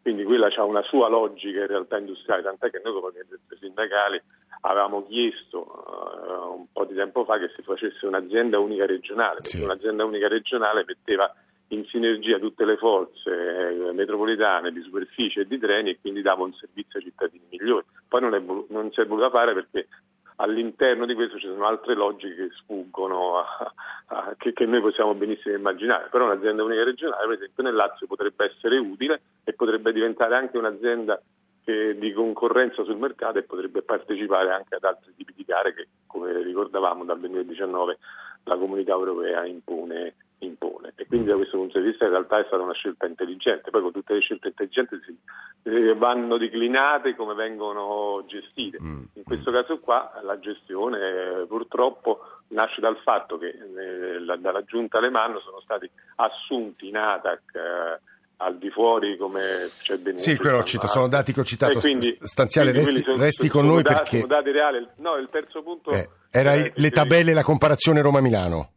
Quindi 0.00 0.24
quella 0.24 0.46
ha 0.54 0.62
una 0.64 0.82
sua 0.82 1.08
logica 1.08 1.60
in 1.60 1.66
realtà 1.66 1.98
industriale, 1.98 2.42
tant'è 2.42 2.70
che 2.70 2.80
noi 2.82 2.92
come 2.94 3.06
organizzazioni 3.08 3.60
sindacali 3.60 4.22
avevamo 4.62 5.04
chiesto 5.06 5.66
eh, 5.66 6.32
un 6.56 6.66
po' 6.72 6.84
di 6.84 6.94
tempo 6.94 7.24
fa 7.24 7.38
che 7.38 7.50
si 7.56 7.62
facesse 7.62 8.06
un'azienda 8.06 8.58
unica 8.58 8.86
regionale, 8.86 9.40
perché 9.40 9.58
Sì. 9.58 9.62
un'azienda 9.64 10.04
unica 10.04 10.28
regionale 10.28 10.84
metteva 10.86 11.30
in 11.68 11.84
sinergia 11.86 12.38
tutte 12.38 12.64
le 12.64 12.76
forze 12.76 13.30
eh, 13.30 13.92
metropolitane 13.92 14.72
di 14.72 14.80
superficie 14.82 15.40
e 15.40 15.46
di 15.46 15.58
treni 15.58 15.90
e 15.90 15.98
quindi 16.00 16.22
dava 16.22 16.44
un 16.44 16.52
servizio 16.54 16.98
ai 16.98 17.04
cittadini 17.04 17.44
migliore. 17.50 17.86
Poi 18.08 18.20
non, 18.20 18.34
è 18.34 18.42
non 18.68 18.90
si 18.92 19.00
è 19.00 19.06
voluta 19.06 19.30
fare 19.30 19.52
perché 19.54 19.88
all'interno 20.36 21.06
di 21.06 21.14
questo 21.14 21.38
ci 21.38 21.46
sono 21.46 21.66
altre 21.66 21.94
logiche 21.94 22.34
che 22.34 22.50
sfuggono, 22.54 23.38
a- 23.38 23.72
a- 24.08 24.34
che, 24.36 24.52
che 24.52 24.66
noi 24.66 24.80
possiamo 24.80 25.14
benissimo 25.14 25.56
immaginare, 25.56 26.08
però 26.10 26.26
un'azienda 26.26 26.62
unica 26.62 26.84
regionale 26.84 27.26
per 27.26 27.36
esempio 27.36 27.62
nel 27.62 27.74
Lazio 27.74 28.06
potrebbe 28.06 28.44
essere 28.44 28.78
utile 28.78 29.20
e 29.44 29.52
potrebbe 29.54 29.92
diventare 29.92 30.36
anche 30.36 30.58
un'azienda 30.58 31.20
di 31.66 32.12
concorrenza 32.12 32.84
sul 32.84 32.96
mercato 32.96 33.38
e 33.38 33.42
potrebbe 33.42 33.82
partecipare 33.82 34.52
anche 34.52 34.76
ad 34.76 34.84
altri 34.84 35.12
tipi 35.16 35.32
di 35.34 35.42
gare 35.44 35.74
che 35.74 35.88
come 36.06 36.40
ricordavamo 36.40 37.04
dal 37.04 37.18
2019 37.18 37.98
la 38.44 38.56
comunità 38.56 38.92
europea 38.92 39.44
impone 39.44 40.14
impone 40.38 40.92
e 40.96 41.06
quindi 41.06 41.28
da 41.28 41.36
questo 41.36 41.56
punto 41.58 41.78
di 41.78 41.86
vista 41.86 42.04
in 42.04 42.10
realtà 42.10 42.40
è 42.40 42.44
stata 42.46 42.62
una 42.62 42.72
scelta 42.72 43.06
intelligente, 43.06 43.70
poi 43.70 43.82
con 43.82 43.92
tutte 43.92 44.14
le 44.14 44.20
scelte 44.20 44.48
intelligenti 44.48 44.98
si, 45.04 45.16
eh, 45.64 45.94
vanno 45.94 46.38
declinate 46.38 47.14
come 47.14 47.34
vengono 47.34 48.24
gestite. 48.26 48.78
Mm. 48.80 49.02
In 49.14 49.22
questo 49.24 49.50
caso 49.50 49.78
qua 49.78 50.20
la 50.22 50.38
gestione 50.38 50.98
eh, 50.98 51.46
purtroppo 51.46 52.20
nasce 52.48 52.80
dal 52.80 52.96
fatto 53.02 53.36
che 53.38 53.48
eh, 53.48 54.18
la, 54.20 54.36
dalla 54.36 54.64
giunta 54.64 54.98
Alemanno 54.98 55.40
sono 55.40 55.60
stati 55.60 55.88
assunti 56.16 56.88
in 56.88 56.96
ATAC 56.96 57.40
eh, 57.54 58.00
al 58.38 58.58
di 58.58 58.70
fuori 58.70 59.16
come 59.16 59.42
c'è 59.80 59.98
venuto. 59.98 60.22
Sì, 60.22 60.36
quello 60.36 60.62
cito, 60.62 60.86
sono 60.86 61.08
dati 61.08 61.32
che 61.32 61.40
ho 61.40 61.44
citato 61.44 61.78
quindi, 61.78 62.16
stanziale, 62.20 62.72
quindi 62.72 62.90
resti, 62.90 63.02
sono, 63.02 63.22
resti, 63.22 63.48
con 63.48 63.66
noi 63.66 63.82
dati, 63.82 63.94
perché... 63.94 64.20
Sono 64.20 64.34
dati 64.34 64.50
reali. 64.50 64.88
No, 64.96 65.16
il 65.16 65.28
terzo 65.30 65.62
punto... 65.62 65.90
Eh, 65.90 66.08
era 66.30 66.54
le 66.54 66.90
tabelle 66.90 67.30
e 67.30 67.34
la 67.34 67.42
comparazione 67.42 68.02
Roma-Milano. 68.02 68.70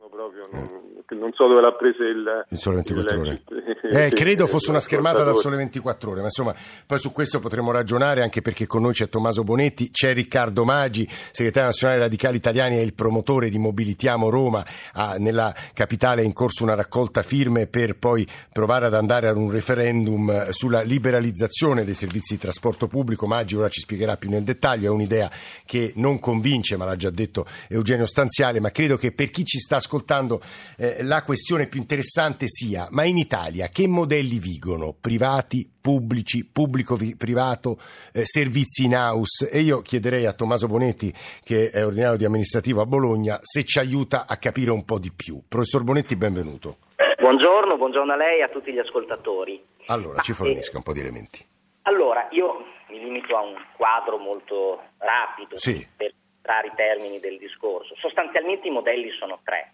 No, 0.00 0.08
proprio, 0.08 0.48
non, 0.50 0.62
eh 0.62 0.79
non 1.14 1.32
so 1.34 1.46
dove 1.46 1.60
l'ha 1.60 1.72
preso 1.72 2.02
il, 2.02 2.46
il 2.48 2.58
Sole 2.58 2.76
24 2.76 3.14
il, 3.14 3.20
Ore. 3.20 3.42
Eh, 3.90 4.10
credo 4.10 4.46
fosse 4.46 4.70
una 4.70 4.80
schermata 4.80 5.24
dal 5.24 5.36
Sole 5.36 5.56
24 5.56 6.10
Ore, 6.10 6.20
ma 6.20 6.26
insomma, 6.26 6.54
poi 6.86 6.98
su 6.98 7.12
questo 7.12 7.40
potremo 7.40 7.72
ragionare 7.72 8.22
anche 8.22 8.40
perché 8.40 8.66
con 8.66 8.82
noi 8.82 8.92
c'è 8.92 9.08
Tommaso 9.08 9.42
Bonetti, 9.42 9.90
c'è 9.90 10.12
Riccardo 10.12 10.64
Maggi, 10.64 11.08
segretario 11.08 11.68
nazionale 11.68 12.00
Radicali 12.00 12.36
Italiani 12.36 12.78
e 12.78 12.82
il 12.82 12.94
promotore 12.94 13.48
di 13.48 13.58
Mobilitiamo 13.58 14.30
Roma. 14.30 14.64
Ah, 14.92 15.16
nella 15.18 15.54
capitale 15.74 16.22
è 16.22 16.24
in 16.24 16.32
corso 16.32 16.62
una 16.62 16.74
raccolta 16.74 17.22
firme 17.22 17.66
per 17.66 17.96
poi 17.96 18.26
provare 18.52 18.86
ad 18.86 18.94
andare 18.94 19.28
ad 19.28 19.36
un 19.36 19.50
referendum 19.50 20.50
sulla 20.50 20.82
liberalizzazione 20.82 21.84
dei 21.84 21.94
servizi 21.94 22.34
di 22.34 22.40
trasporto 22.40 22.86
pubblico. 22.86 23.26
Maggi 23.26 23.56
ora 23.56 23.68
ci 23.68 23.80
spiegherà 23.80 24.16
più 24.16 24.30
nel 24.30 24.44
dettaglio, 24.44 24.86
è 24.86 24.94
un'idea 24.94 25.30
che 25.64 25.92
non 25.96 26.18
convince, 26.18 26.76
ma 26.76 26.84
l'ha 26.84 26.96
già 26.96 27.10
detto 27.10 27.46
Eugenio 27.68 28.06
Stanziale, 28.06 28.60
ma 28.60 28.70
credo 28.70 28.96
che 28.96 29.12
per 29.12 29.30
chi 29.30 29.44
ci 29.44 29.58
sta 29.58 29.76
ascoltando 29.76 30.40
eh, 30.76 30.99
la 31.02 31.22
questione 31.22 31.66
più 31.66 31.80
interessante 31.80 32.46
sia, 32.48 32.88
ma 32.90 33.04
in 33.04 33.16
Italia 33.16 33.68
che 33.68 33.86
modelli 33.86 34.38
vigono? 34.38 34.94
Privati, 34.98 35.68
pubblici, 35.80 36.44
pubblico-privato, 36.44 37.78
eh, 38.12 38.24
servizi 38.24 38.84
in 38.84 38.94
house? 38.94 39.50
E 39.50 39.60
io 39.60 39.80
chiederei 39.80 40.26
a 40.26 40.32
Tommaso 40.32 40.66
Bonetti, 40.66 41.12
che 41.42 41.70
è 41.70 41.84
ordinario 41.84 42.18
di 42.18 42.24
amministrativo 42.24 42.80
a 42.80 42.86
Bologna, 42.86 43.38
se 43.42 43.64
ci 43.64 43.78
aiuta 43.78 44.26
a 44.26 44.36
capire 44.36 44.70
un 44.70 44.84
po' 44.84 44.98
di 44.98 45.12
più. 45.12 45.42
Professor 45.48 45.82
Bonetti, 45.82 46.16
benvenuto. 46.16 46.78
Buongiorno, 47.18 47.74
buongioro 47.74 48.12
a 48.12 48.16
lei 48.16 48.38
e 48.38 48.42
a 48.42 48.48
tutti 48.48 48.72
gli 48.72 48.78
ascoltatori. 48.78 49.62
Allora, 49.86 50.16
ma, 50.16 50.22
ci 50.22 50.32
fornisca 50.32 50.74
eh, 50.74 50.76
un 50.76 50.82
po' 50.82 50.92
di 50.92 51.00
elementi. 51.00 51.44
Allora, 51.82 52.28
io 52.30 52.64
mi 52.88 52.98
limito 52.98 53.36
a 53.36 53.42
un 53.42 53.54
quadro 53.76 54.18
molto 54.18 54.82
rapido 54.98 55.56
sì. 55.56 55.86
per 55.96 56.12
i 56.64 56.72
termini 56.74 57.20
del 57.20 57.38
discorso. 57.38 57.94
Sostanzialmente 57.96 58.68
i 58.68 58.70
modelli 58.70 59.10
sono 59.18 59.40
tre. 59.44 59.70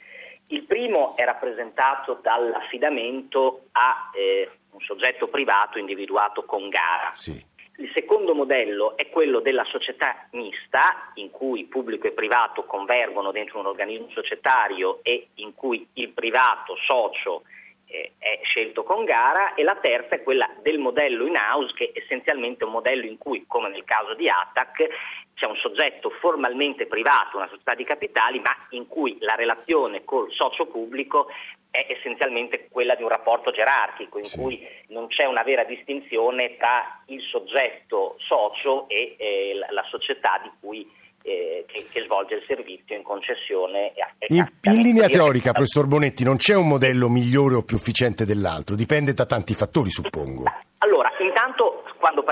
Il 0.49 0.65
primo 0.65 1.17
è 1.17 1.25
rappresentato 1.25 2.19
dall'affidamento 2.23 3.67
a 3.73 4.11
eh, 4.15 4.51
un 4.71 4.81
soggetto 4.81 5.29
privato 5.29 5.79
individuato 5.79 6.45
con 6.45 6.69
gara. 6.69 7.11
Sì. 7.15 7.55
Il 7.79 7.91
secondo 7.93 8.35
modello 8.35 8.97
è 8.97 9.11
quello 9.11 9.41
della 9.41 9.65
società 9.65 10.29
mista, 10.31 11.11
in 11.15 11.31
cui 11.31 11.65
pubblico 11.65 12.07
e 12.07 12.13
privato 12.13 12.65
convergono 12.65 13.33
dentro 13.33 13.59
un 13.59 13.67
organismo 13.67 14.09
societario 14.11 15.01
e 15.03 15.29
in 15.35 15.55
cui 15.55 15.87
il 15.95 16.09
privato 16.11 16.75
socio 16.87 17.43
eh, 17.87 18.13
è 18.19 18.41
scelto 18.45 18.83
con 18.83 19.05
gara 19.05 19.55
e 19.55 19.63
la 19.63 19.77
terza 19.77 20.15
è 20.15 20.23
quella 20.23 20.49
del 20.63 20.79
modello 20.79 21.27
in 21.27 21.37
house 21.37 21.75
che 21.75 21.93
è 21.93 21.99
essenzialmente 22.01 22.65
un 22.65 22.73
modello 22.73 23.05
in 23.05 23.19
cui, 23.19 23.45
come 23.47 23.69
nel 23.69 23.85
caso 23.85 24.15
di 24.15 24.29
ATAC, 24.29 24.89
c'è 25.37 25.47
un 25.47 25.57
soggetto 25.57 26.09
formalmente 26.19 26.87
privato, 26.87 27.37
una 27.37 27.49
società 27.49 27.75
di 27.75 27.85
capitali, 27.85 28.41
ma 28.41 28.57
in 28.71 28.89
cui 28.89 29.19
la 29.21 29.35
relazione 29.35 30.03
col 30.03 30.33
socio 30.33 30.67
pubblico 30.67 31.29
è 31.71 31.87
essenzialmente 31.91 32.69
quella 32.71 32.95
di 32.95 33.03
un 33.03 33.11
rapporto 33.11 33.51
gerarchico, 33.51 34.17
in 34.19 34.25
sì. 34.25 34.39
cui 34.39 34.67
non 34.89 35.09
c'è 35.09 35.27
una 35.27 35.43
vera 35.43 35.65
distinzione 35.65 36.57
tra 36.57 37.03
il 37.07 37.21
soggetto 37.31 38.17
socio 38.19 38.89
e 38.89 39.17
eh, 39.19 39.59
la 39.69 39.85
società 39.91 40.41
di 40.43 40.51
cui 40.59 40.91
eh, 41.21 41.65
che, 41.67 41.87
che, 41.91 42.03
svolge 42.05 42.37
il 42.37 42.45
servizio 42.47 42.97
in 42.97 43.03
concessione. 43.03 43.93
In, 44.29 44.51
in 44.63 44.81
linea 44.81 45.09
teorica, 45.09 45.53
professor 45.53 45.87
Bonetti, 45.87 46.25
non 46.25 46.37
c'è 46.37 46.55
un 46.55 46.69
modello 46.69 47.11
migliore 47.11 47.57
o 47.57 47.63
più 47.63 47.77
efficiente 47.77 48.25
dell'altro, 48.25 48.75
dipende 48.75 49.13
da 49.13 49.27
tanti 49.27 49.53
fattori, 49.53 49.91
suppongo. 49.91 50.45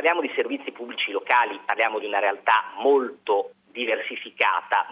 Parliamo 0.05 0.29
di 0.29 0.35
servizi 0.37 0.71
pubblici 0.71 1.13
locali 1.13 1.59
parliamo 1.65 1.99
di 1.99 2.05
una 2.05 2.19
realtà 2.19 2.75
molto 2.77 3.53
diversificata 3.73 4.87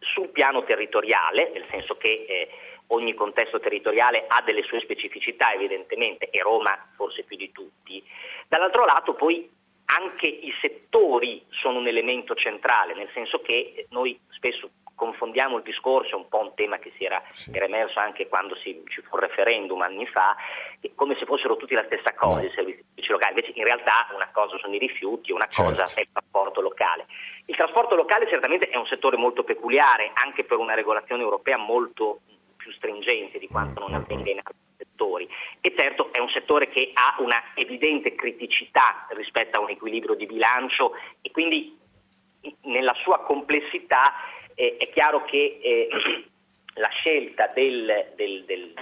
sul 0.00 0.30
piano 0.30 0.64
territoriale, 0.64 1.52
nel 1.54 1.64
senso 1.70 1.94
che 1.94 2.08
eh, 2.28 2.48
ogni 2.88 3.14
contesto 3.14 3.60
territoriale 3.60 4.24
ha 4.26 4.42
delle 4.42 4.64
sue 4.64 4.80
specificità 4.80 5.52
evidentemente 5.52 6.28
e 6.28 6.42
Roma 6.42 6.76
forse 6.96 7.22
più 7.22 7.36
di 7.36 7.52
tutti. 7.52 8.02
Dall'altro 8.48 8.84
lato 8.84 9.14
poi 9.14 9.48
anche 9.84 10.26
i 10.26 10.52
settori 10.60 11.44
sono 11.50 11.78
un 11.78 11.86
elemento 11.86 12.34
centrale, 12.34 12.94
nel 12.94 13.10
senso 13.14 13.42
che 13.42 13.86
noi 13.90 14.18
spesso 14.30 14.68
confondiamo 15.02 15.56
il 15.56 15.64
discorso, 15.64 16.12
è 16.12 16.14
un 16.14 16.28
po' 16.28 16.38
un 16.38 16.54
tema 16.54 16.78
che 16.78 16.92
si 16.96 17.04
era, 17.04 17.20
sì. 17.32 17.50
era 17.52 17.64
emerso 17.64 17.98
anche 17.98 18.28
quando 18.28 18.54
si, 18.54 18.84
ci 18.86 19.02
fu 19.02 19.16
il 19.16 19.22
referendum 19.22 19.80
anni 19.82 20.06
fa, 20.06 20.36
come 20.94 21.16
se 21.18 21.24
fossero 21.24 21.56
tutti 21.56 21.74
la 21.74 21.82
stessa 21.86 22.14
cosa, 22.14 22.40
no. 22.40 22.46
i 22.46 22.52
servizi 22.54 23.08
locali, 23.08 23.34
invece 23.34 23.58
in 23.58 23.64
realtà 23.64 24.06
una 24.14 24.30
cosa 24.32 24.56
sono 24.58 24.72
i 24.76 24.78
rifiuti, 24.78 25.32
una 25.32 25.48
certo. 25.48 25.72
cosa 25.72 25.92
è 25.96 26.02
il 26.02 26.08
trasporto 26.12 26.60
locale. 26.60 27.06
Il 27.46 27.56
trasporto 27.56 27.96
locale 27.96 28.28
certamente 28.28 28.68
è 28.68 28.76
un 28.76 28.86
settore 28.86 29.16
molto 29.16 29.42
peculiare, 29.42 30.12
anche 30.14 30.44
per 30.44 30.58
una 30.58 30.74
regolazione 30.74 31.22
europea 31.22 31.56
molto 31.56 32.20
più 32.54 32.70
stringente 32.70 33.40
di 33.40 33.48
quanto 33.48 33.80
non 33.80 33.90
mm, 33.90 33.94
mm, 33.94 33.96
avvenga 33.96 34.30
in 34.30 34.38
altri 34.38 34.54
settori 34.76 35.28
e 35.60 35.74
certo 35.76 36.12
è 36.12 36.20
un 36.20 36.28
settore 36.28 36.68
che 36.68 36.92
ha 36.94 37.16
una 37.18 37.42
evidente 37.54 38.14
criticità 38.14 39.08
rispetto 39.16 39.58
a 39.58 39.62
un 39.62 39.70
equilibrio 39.70 40.14
di 40.14 40.26
bilancio 40.26 40.92
e 41.20 41.32
quindi 41.32 41.76
nella 42.62 42.94
sua 43.02 43.20
complessità 43.22 44.12
eh, 44.54 44.76
è 44.78 44.90
chiaro 44.90 45.24
che 45.24 45.58
eh, 45.62 45.88
la 46.74 46.88
scelta 46.88 47.48
del, 47.48 48.12
del, 48.16 48.44
del, 48.44 48.72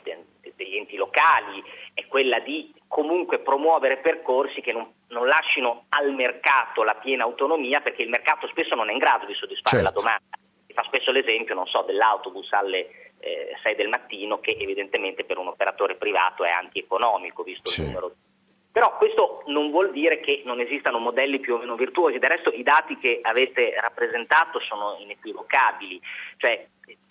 degli 0.55 0.77
enti 0.77 0.97
locali 0.97 1.63
è 1.95 2.07
quella 2.07 2.39
di 2.41 2.73
comunque 2.87 3.41
promuovere 3.41 3.99
percorsi 3.99 4.61
che 4.61 4.73
non, 4.73 4.93
non, 5.09 5.27
lasciano 5.27 5.87
al 5.91 6.13
mercato 6.13 6.83
la 6.83 6.95
piena 6.95 7.25
autonomia 7.25 7.81
perché 7.81 8.03
il 8.03 8.09
mercato 8.09 8.47
spesso 8.49 8.75
non 8.75 8.89
è 8.89 8.93
in 8.93 8.99
grado 8.99 9.27
di 9.27 9.35
soddisfare 9.35 9.83
certo. 9.83 9.85
la 9.85 10.01
domanda. 10.01 10.39
Si 10.67 10.73
fa 10.73 10.83
spesso 10.85 11.11
l'esempio, 11.11 11.55
non 11.55 11.67
so, 11.67 11.83
dell'autobus 11.83 12.53
alle 12.53 13.13
eh, 13.21 13.57
6 13.63 13.75
del 13.75 13.89
mattino 13.89 14.41
che 14.41 14.57
evidentemente 14.59 15.25
per 15.25 15.39
un 15.39 15.49
operatore 15.49 15.97
privato 15.97 16.45
è 16.45 16.51
antieconomico 16.51 17.43
visto 17.43 17.71
sì. 17.71 17.81
il 17.81 17.87
numero 17.89 18.09
di 18.09 18.30
però 18.73 18.97
questo 18.97 19.43
non 19.47 19.71
vuol 19.71 19.91
dire 19.91 20.21
che 20.21 20.43
non 20.45 20.61
esistano 20.61 20.99
modelli 20.99 21.41
più 21.41 21.55
o 21.55 21.59
meno 21.59 21.75
virtuosi, 21.75 22.19
del 22.19 22.31
resto 22.31 22.51
i 22.51 22.63
dati 22.63 22.97
che 22.99 23.19
avete 23.23 23.75
rappresentato 23.81 24.61
sono 24.61 24.97
inequivocabili, 25.01 26.01
cioè 26.37 26.67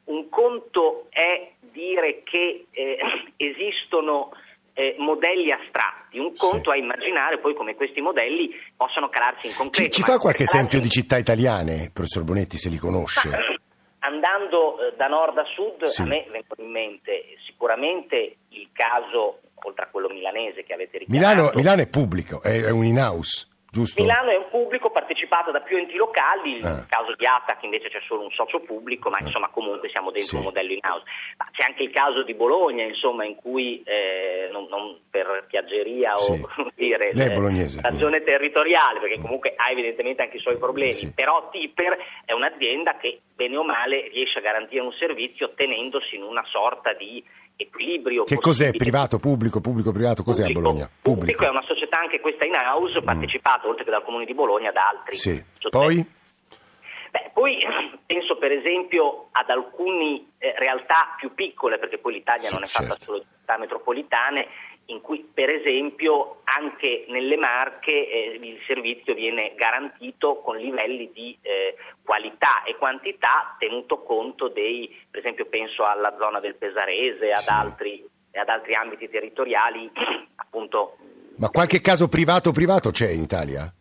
un 0.06 0.30
conto 0.30 1.08
è 1.10 1.52
dire 1.60 2.24
che 2.24 2.68
eh, 2.72 2.98
esistono 3.36 4.32
eh, 4.74 4.96
modelli 4.98 5.52
astratti, 5.52 6.18
un 6.18 6.34
conto 6.36 6.72
sì. 6.72 6.78
è 6.78 6.82
immaginare 6.82 7.40
poi 7.40 7.54
come 7.54 7.76
questi 7.76 8.00
modelli 8.00 8.50
possano 8.78 9.10
calarsi 9.10 9.48
in 9.48 9.54
concreto. 9.54 9.92
Ci, 9.92 10.02
ci 10.02 10.10
fa 10.10 10.18
qualche 10.18 10.44
esempio 10.44 10.78
in... 10.78 10.84
di 10.84 10.90
città 10.90 11.18
italiane, 11.18 11.92
professor 11.94 12.24
Bonetti, 12.24 12.58
se 12.58 12.70
li 12.70 12.78
conosce? 12.78 13.28
Ma, 13.28 13.38
andando 14.00 14.80
eh, 14.80 14.94
da 14.96 15.08
nord 15.08 15.38
a 15.38 15.44
sud, 15.44 15.84
sì. 15.84 16.02
a 16.02 16.06
me 16.06 16.26
vengono 16.32 16.64
in 16.64 16.72
mente 16.72 17.36
sicuramente 17.46 18.38
il 18.50 18.70
caso 18.72 19.42
oltre 19.80 19.86
a 19.86 19.88
quello 19.90 20.10
milanese 20.10 20.64
che 20.64 20.74
avete 20.74 21.00
ricordato. 21.00 21.34
Milano, 21.36 21.52
Milano 21.56 21.82
è 21.82 21.88
pubblico, 21.88 22.42
è 22.42 22.70
un 22.70 22.84
in-house. 22.84 23.48
Giusto. 23.84 24.02
Milano 24.02 24.32
è 24.32 24.38
un 24.38 24.50
pubblico 24.50 24.90
partecipato 24.90 25.52
da 25.52 25.62
più 25.62 25.78
enti 25.78 25.96
locali, 25.96 26.60
ah. 26.62 26.74
nel 26.74 26.86
caso 26.88 27.14
di 27.16 27.26
ATAC 27.26 27.64
invece 27.64 27.90
c'è 27.90 28.00
solo 28.08 28.24
un 28.24 28.32
socio 28.32 28.60
pubblico, 28.60 29.10
ma 29.10 29.18
ah. 29.18 29.26
insomma 29.26 29.50
comunque 29.50 29.90
siamo 29.90 30.12
dentro 30.12 30.30
sì. 30.30 30.36
un 30.38 30.44
modello 30.44 30.74
in 30.74 30.80
house. 30.82 31.04
Ma 31.38 31.48
c'è 31.52 31.66
anche 31.66 31.84
il 31.84 31.92
caso 31.92 32.24
di 32.24 32.34
Bologna, 32.34 32.84
insomma, 32.84 33.26
in 33.26 33.36
cui 33.36 33.82
eh, 33.86 34.50
non, 34.52 34.68
non, 34.70 34.98
per 35.10 35.46
piaggeria 35.48 36.18
sì. 36.18 36.32
o 36.32 36.72
dire 36.76 37.12
ragione 37.82 38.22
territoriale, 38.24 39.00
perché 39.00 39.20
comunque 39.22 39.54
ha 39.56 39.72
evidentemente 39.72 40.22
anche 40.22 40.38
i 40.38 40.42
suoi 40.42 40.58
problemi, 40.58 40.94
sì. 40.94 41.14
però 41.14 41.50
Tipper 41.50 41.98
è 42.26 42.34
un'azienda 42.34 42.98
che 42.98 43.22
bene 43.36 43.58
o 43.58 43.64
male 43.64 44.10
riesce 44.10 44.40
a 44.40 44.42
garantire 44.42 44.82
un 44.82 44.92
servizio 44.94 45.54
tenendosi 45.56 46.16
in 46.16 46.24
una 46.24 46.44
sorta 46.46 46.94
di 46.94 47.24
equilibrio. 47.56 48.24
Che 48.24 48.38
cos'è 48.38 48.72
privato, 48.72 49.20
pubblico, 49.20 49.60
pubblico, 49.60 49.92
privato? 49.92 50.24
Cos'è 50.24 50.44
pubblico, 50.44 50.60
a 50.60 50.62
Bologna? 50.62 50.90
Pubblico. 50.90 51.20
pubblico 51.20 51.44
è 51.46 51.50
una 51.50 51.64
società 51.64 52.00
anche 52.00 52.20
questa 52.20 52.46
in 52.46 52.54
house, 52.56 53.00
mm. 53.00 53.04
Oltre 53.70 53.84
che 53.84 53.92
dal 53.92 54.04
Comune 54.04 54.26
di 54.26 54.34
Bologna 54.34 54.72
da 54.72 54.90
altri. 54.90 55.16
Sì. 55.16 55.44
Poi? 55.70 56.18
Beh, 57.12 57.32
poi 57.34 57.58
penso 58.06 58.38
per 58.38 58.52
esempio 58.52 59.30
ad 59.32 59.50
alcune 59.50 60.26
eh, 60.38 60.54
realtà 60.58 61.16
più 61.18 61.34
piccole, 61.34 61.78
perché 61.78 61.98
poi 61.98 62.14
l'Italia 62.14 62.48
sì, 62.48 62.54
non 62.54 62.64
è 62.64 62.68
fatta 62.68 62.90
certo. 62.90 63.04
solo 63.04 63.18
di 63.20 63.26
città 63.40 63.58
metropolitane, 63.58 64.48
in 64.86 65.02
cui 65.02 65.20
per 65.32 65.50
esempio 65.54 66.42
anche 66.46 67.06
nelle 67.10 67.38
Marche 67.38 67.92
eh, 67.92 68.40
il 68.42 68.60
servizio 68.66 69.14
viene 69.14 69.54
garantito 69.56 70.38
con 70.38 70.58
livelli 70.58 71.12
di 71.14 71.38
eh, 71.42 71.76
qualità 72.04 72.64
e 72.64 72.76
quantità 72.76 73.56
tenuto 73.60 74.02
conto 74.02 74.48
dei, 74.48 74.88
per 75.10 75.20
esempio 75.20 75.46
penso 75.46 75.84
alla 75.86 76.16
zona 76.18 76.40
del 76.40 76.56
Pesarese 76.56 77.30
ad, 77.30 77.44
sì. 77.44 77.50
altri, 77.50 78.10
ad 78.34 78.50
altri 78.50 78.74
ambiti 78.74 79.10
territoriali 79.10 79.90
appunto. 80.36 80.98
Ma 81.40 81.50
qualche 81.50 81.80
caso 81.80 82.10
privato 82.10 82.52
privato 82.52 82.92
c'è 82.92 83.08
in 83.10 83.22
Italia? 83.22 83.74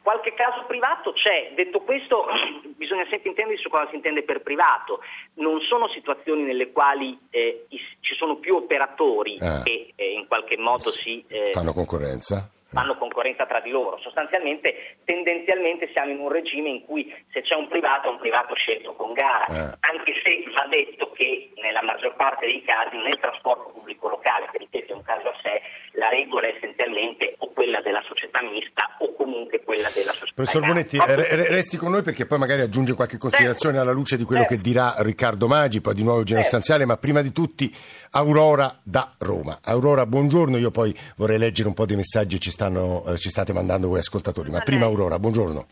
Qualche 0.00 0.32
caso 0.34 0.64
privato 0.68 1.12
c'è, 1.12 1.52
detto 1.56 1.80
questo 1.80 2.24
bisogna 2.78 3.04
sempre 3.10 3.30
intendere 3.30 3.58
su 3.58 3.68
cosa 3.68 3.88
si 3.90 3.96
intende 3.96 4.22
per 4.22 4.42
privato, 4.42 5.00
non 5.34 5.60
sono 5.60 5.88
situazioni 5.88 6.44
nelle 6.44 6.70
quali 6.70 7.18
eh, 7.30 7.66
ci 7.68 8.14
sono 8.14 8.36
più 8.36 8.54
operatori 8.54 9.34
eh. 9.34 9.62
che 9.64 9.92
eh, 9.96 10.12
in 10.12 10.28
qualche 10.28 10.56
modo 10.56 10.88
si 10.90 11.24
eh, 11.26 11.50
fanno 11.52 11.72
concorrenza 11.72 12.48
fanno 12.70 12.96
concorrenza 12.96 13.46
tra 13.46 13.60
di 13.60 13.70
loro. 13.70 13.98
Sostanzialmente, 13.98 14.98
tendenzialmente 15.04 15.90
siamo 15.92 16.12
in 16.12 16.20
un 16.20 16.28
regime 16.28 16.68
in 16.68 16.84
cui 16.84 17.12
se 17.32 17.42
c'è 17.42 17.54
un 17.54 17.68
privato, 17.68 18.10
un 18.10 18.18
privato 18.18 18.54
scelto 18.54 18.94
con 18.94 19.12
gara, 19.12 19.46
eh. 19.46 19.78
anche 19.80 20.12
se 20.22 20.44
va 20.52 20.66
detto 20.68 21.10
che 21.12 21.50
nella 21.56 21.82
maggior 21.82 22.14
parte 22.16 22.46
dei 22.46 22.62
casi 22.62 22.96
nel 22.96 23.18
trasporto 23.18 23.72
pubblico 23.72 24.08
locale, 24.08 24.48
che 24.52 24.58
ripeto 24.58 24.92
è 24.92 24.96
un 24.96 25.02
caso 25.02 25.28
a 25.28 25.34
sé, 25.42 25.62
la 25.92 26.08
regola 26.08 26.46
è 26.46 26.54
essenzialmente 26.56 27.34
o 27.38 27.52
quella 27.52 27.80
della 27.80 28.02
società 28.06 28.42
mista 28.42 28.96
o 28.98 29.14
comunque 29.14 29.62
quella 29.62 29.88
della 29.94 30.12
società 30.12 30.34
Professor 30.34 30.64
Bonetti, 30.64 30.98
re- 30.98 31.48
resti 31.48 31.76
con 31.76 31.90
noi 31.90 32.02
perché 32.02 32.26
poi 32.26 32.38
magari 32.38 32.60
aggiunge 32.60 32.94
qualche 32.94 33.18
considerazione 33.18 33.76
certo. 33.76 33.90
alla 33.90 33.98
luce 33.98 34.16
di 34.16 34.24
quello 34.24 34.42
certo. 34.42 34.56
che 34.56 34.60
dirà 34.62 34.94
Riccardo 34.98 35.48
Maggi, 35.48 35.80
poi 35.80 35.94
di 35.94 36.02
nuovo 36.02 36.22
Geno 36.22 36.42
certo. 36.42 36.60
Stanziale, 36.60 36.84
ma 36.84 36.96
prima 36.96 37.22
di 37.22 37.32
tutti 37.32 37.74
Aurora 38.12 38.78
da 38.82 39.14
Roma. 39.18 39.58
Aurora, 39.64 40.06
buongiorno, 40.06 40.56
io 40.56 40.70
poi 40.70 40.96
vorrei 41.16 41.38
leggere 41.38 41.68
un 41.68 41.74
po' 41.74 41.86
dei 41.86 41.96
messaggi 41.96 42.38
ci 42.38 42.50
stanno, 42.58 43.04
eh, 43.06 43.16
ci 43.16 43.30
state 43.30 43.52
mandando 43.52 43.86
voi 43.86 44.00
ascoltatori. 44.00 44.50
Ma 44.50 44.58
prima 44.60 44.86
Aurora, 44.86 45.20
buongiorno. 45.20 45.66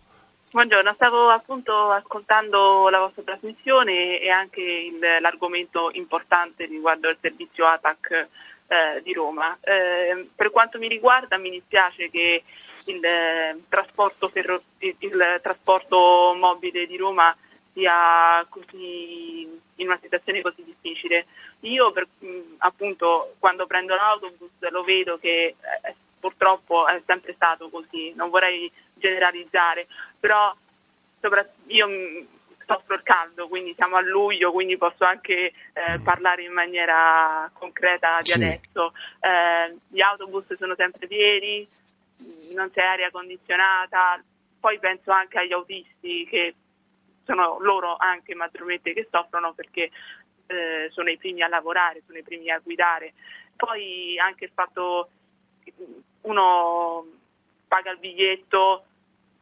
Buongiorno, 0.52 0.92
stavo 0.92 1.28
appunto 1.30 1.90
ascoltando 1.90 2.88
la 2.88 3.00
vostra 3.00 3.24
trasmissione 3.24 4.20
e 4.20 4.30
anche 4.30 4.62
il, 4.62 4.98
l'argomento 5.20 5.90
importante 5.92 6.64
riguardo 6.64 7.10
il 7.10 7.18
servizio 7.20 7.66
ATAC 7.66 8.10
eh, 8.68 9.02
di 9.02 9.12
Roma. 9.12 9.58
Eh, 9.60 10.28
per 10.34 10.50
quanto 10.50 10.78
mi 10.78 10.86
riguarda 10.86 11.36
mi 11.36 11.50
dispiace 11.50 12.08
che 12.08 12.44
il, 12.84 13.04
eh, 13.04 13.58
trasporto, 13.68 14.28
ferro, 14.28 14.62
il, 14.78 14.94
il 15.00 15.40
trasporto 15.42 16.34
mobile 16.38 16.86
di 16.86 16.96
Roma 16.96 17.36
sia 17.72 18.46
così, 18.48 19.42
in 19.74 19.86
una 19.86 19.98
situazione 20.00 20.40
così 20.40 20.62
difficile. 20.64 21.26
Io 21.60 21.90
per, 21.90 22.06
appunto 22.58 23.34
quando 23.40 23.66
prendo 23.66 23.94
l'autobus 23.94 24.50
lo 24.70 24.84
vedo 24.84 25.18
che 25.18 25.56
eh, 25.82 25.94
purtroppo 26.26 26.88
è 26.88 27.00
sempre 27.06 27.34
stato 27.34 27.68
così, 27.68 28.12
non 28.16 28.30
vorrei 28.30 28.70
generalizzare, 28.96 29.86
però 30.18 30.52
io 31.66 31.88
soffro 32.66 32.96
il 32.96 33.02
caldo, 33.04 33.46
quindi 33.46 33.74
siamo 33.74 33.94
a 33.94 34.00
luglio, 34.00 34.50
quindi 34.50 34.76
posso 34.76 35.04
anche 35.04 35.52
eh, 35.72 35.98
mm. 35.98 36.02
parlare 36.02 36.42
in 36.42 36.52
maniera 36.52 37.48
concreta 37.52 38.18
di 38.22 38.30
sì. 38.30 38.32
adesso. 38.32 38.92
Eh, 39.20 39.76
gli 39.88 40.00
autobus 40.00 40.52
sono 40.54 40.74
sempre 40.74 41.06
pieni, 41.06 41.66
non 42.54 42.70
c'è 42.72 42.82
aria 42.82 43.10
condizionata, 43.10 44.20
poi 44.58 44.80
penso 44.80 45.12
anche 45.12 45.38
agli 45.38 45.52
autisti 45.52 46.26
che 46.28 46.54
sono 47.24 47.58
loro 47.60 47.96
anche 47.96 48.34
maggiormente 48.34 48.92
che 48.92 49.06
soffrono 49.10 49.52
perché 49.52 49.90
eh, 50.46 50.88
sono 50.90 51.08
i 51.10 51.18
primi 51.18 51.42
a 51.42 51.48
lavorare, 51.48 52.02
sono 52.04 52.18
i 52.18 52.24
primi 52.24 52.50
a 52.50 52.58
guidare. 52.58 53.12
Poi 53.54 54.18
anche 54.18 54.46
il 54.46 54.50
fatto 54.52 55.10
uno 56.26 57.04
paga 57.66 57.90
il 57.90 57.98
biglietto, 57.98 58.84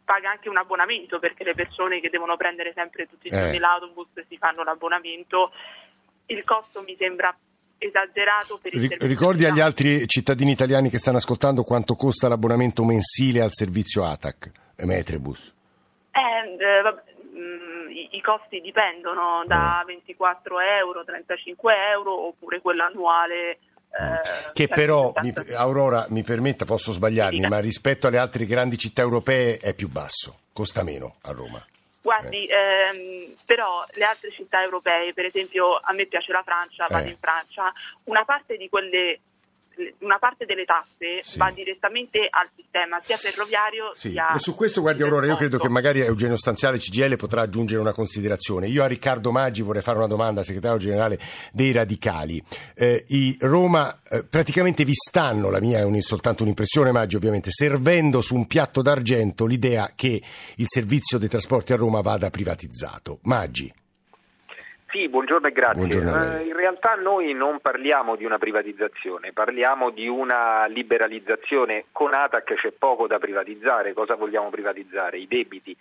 paga 0.05 0.31
anche 0.31 0.49
un 0.49 0.57
abbonamento 0.57 1.19
perché 1.19 1.45
le 1.45 1.55
persone 1.55 2.01
che 2.01 2.11
devono 2.11 2.37
prendere 2.37 2.73
sempre 2.75 3.07
tutti 3.07 3.29
i 3.29 3.31
giorni 3.31 3.57
eh. 3.57 3.59
l'autobus 3.59 4.09
si 4.29 4.37
fanno 4.39 4.63
l'abbonamento. 4.63 5.53
Il 6.27 6.45
costo 6.45 6.83
mi 6.83 6.97
sembra 6.97 7.35
esagerato 7.79 8.59
per 8.63 8.75
il 8.75 8.97
Ricordi 8.99 9.45
agli 9.45 9.61
altri 9.61 10.07
cittadini 10.07 10.53
italiani 10.53 10.89
che 10.89 10.99
stanno 10.99 11.19
ascoltando 11.19 11.65
quanto 11.65 11.95
costa 11.97 12.29
l'abbonamento 12.29 12.85
mensile 12.85 13.43
al 13.43 13.53
servizio 13.53 14.05
ATAC 14.05 14.51
e 14.77 14.87
Metrebus? 14.87 15.55
Eh, 16.11 16.65
eh, 16.65 16.83
vabbè, 16.83 17.03
i, 18.11 18.21
costi 18.21 18.61
dipendono 18.61 19.45
da 19.47 19.83
24 19.87 20.61
eh. 20.61 20.77
euro, 20.79 21.05
35 21.05 21.75
euro 21.93 22.29
oppure 22.29 22.61
quello 22.61 22.85
annuale. 22.85 23.59
Eh, 23.97 24.53
che 24.53 24.67
però, 24.67 25.13
mi, 25.23 25.33
Aurora, 25.55 26.07
mi 26.09 26.25
permetta, 26.25 26.65
posso 26.65 26.91
sbagliarmi, 26.91 27.47
ma 27.47 27.61
rispetto 27.61 28.09
alle 28.09 28.19
altre 28.19 28.45
grandi 28.45 28.77
città 28.77 29.03
europee 29.03 29.59
è 29.59 29.73
più 29.73 29.89
basso, 29.89 30.39
costa 30.53 30.83
meno 30.83 31.17
a 31.23 31.31
Roma. 31.31 31.65
Guardi, 32.03 32.47
eh. 32.47 32.55
ehm, 32.55 33.35
però 33.47 33.85
le 33.93 34.05
altre 34.05 34.31
città 34.33 34.63
europee, 34.63 35.15
per 35.15 35.27
esempio 35.27 35.77
a 35.77 35.93
me 35.93 36.07
piace 36.07 36.33
la 36.33 36.43
Francia, 36.43 36.87
vado 36.89 37.07
eh. 37.07 37.11
in 37.11 37.19
Francia, 37.19 37.73
una 38.05 38.25
parte 38.25 38.57
di 38.57 38.69
quelle 38.69 39.21
una 40.01 40.19
parte 40.19 40.45
delle 40.45 40.65
tasse 40.65 41.23
sì. 41.23 41.39
va 41.39 41.51
direttamente 41.51 42.27
al 42.31 42.49
sistema 42.55 43.01
sia 43.03 43.17
ferroviario 43.17 43.93
sì. 43.95 44.11
sia 44.11 44.33
e 44.33 44.39
su 44.39 44.55
questo 44.55 44.81
guardi 44.81 45.03
Aurora 45.03 45.27
io 45.27 45.37
credo 45.37 45.59
che 45.59 45.69
magari 45.69 46.01
Eugenio 46.01 46.37
Stanziale 46.37 46.79
CGL 46.79 47.17
potrà 47.17 47.43
aggiungere 47.43 47.81
una 47.81 47.93
considerazione 47.93 48.67
io 48.69 48.83
a 48.83 48.87
Riccardo 48.87 49.31
Maggi 49.31 49.63
vorrei 49.63 49.83
fare 49.83 49.99
una 49.99 50.07
domanda 50.07 50.43
segretario 50.43 50.79
generale 50.79 51.19
dei 51.53 51.73
radicali 51.73 52.43
eh, 52.75 53.05
i 53.09 53.37
Roma 53.41 54.01
eh, 54.09 54.25
praticamente 54.25 54.85
vi 54.85 54.95
stanno 54.95 55.51
la 55.51 55.61
mia 55.61 55.79
è 55.79 55.83
un, 55.83 56.01
soltanto 56.01 56.43
un'impressione 56.43 56.93
Maggi 56.93 57.17
ovviamente 57.17 57.51
servendo 57.51 58.21
su 58.21 58.35
un 58.35 58.47
piatto 58.47 58.83
d'argento 58.83 59.47
l'idea 59.47 59.93
che 59.95 60.23
il 60.57 60.67
servizio 60.67 61.19
dei 61.19 61.29
trasporti 61.29 61.73
a 61.73 61.77
Roma 61.77 62.01
vada 62.01 62.31
privatizzato 62.31 63.19
Maggi 63.23 63.73
sì, 64.95 65.09
buongiorno 65.09 65.49
e 65.49 65.51
grazie. 65.51 65.87
Buongiorno 65.87 66.41
in 66.43 66.55
realtà 66.55 66.95
noi 66.95 67.35
non 67.35 67.59
parliamo 67.59 68.15
di 68.15 68.25
una 68.25 68.39
privatizzazione, 68.39 69.33
parliamo 69.33 69.91
di 69.91 70.07
una 70.07 70.67
liberalizzazione. 70.67 71.87
Con 71.91 72.15
Atac 72.15 72.55
c'è 72.55 72.71
poco 72.71 73.09
da 73.09 73.19
privatizzare. 73.19 73.93
Cosa 73.93 74.15
vogliamo 74.15 74.51
privatizzare? 74.51 75.19
I 75.19 75.27
debiti. 75.27 75.77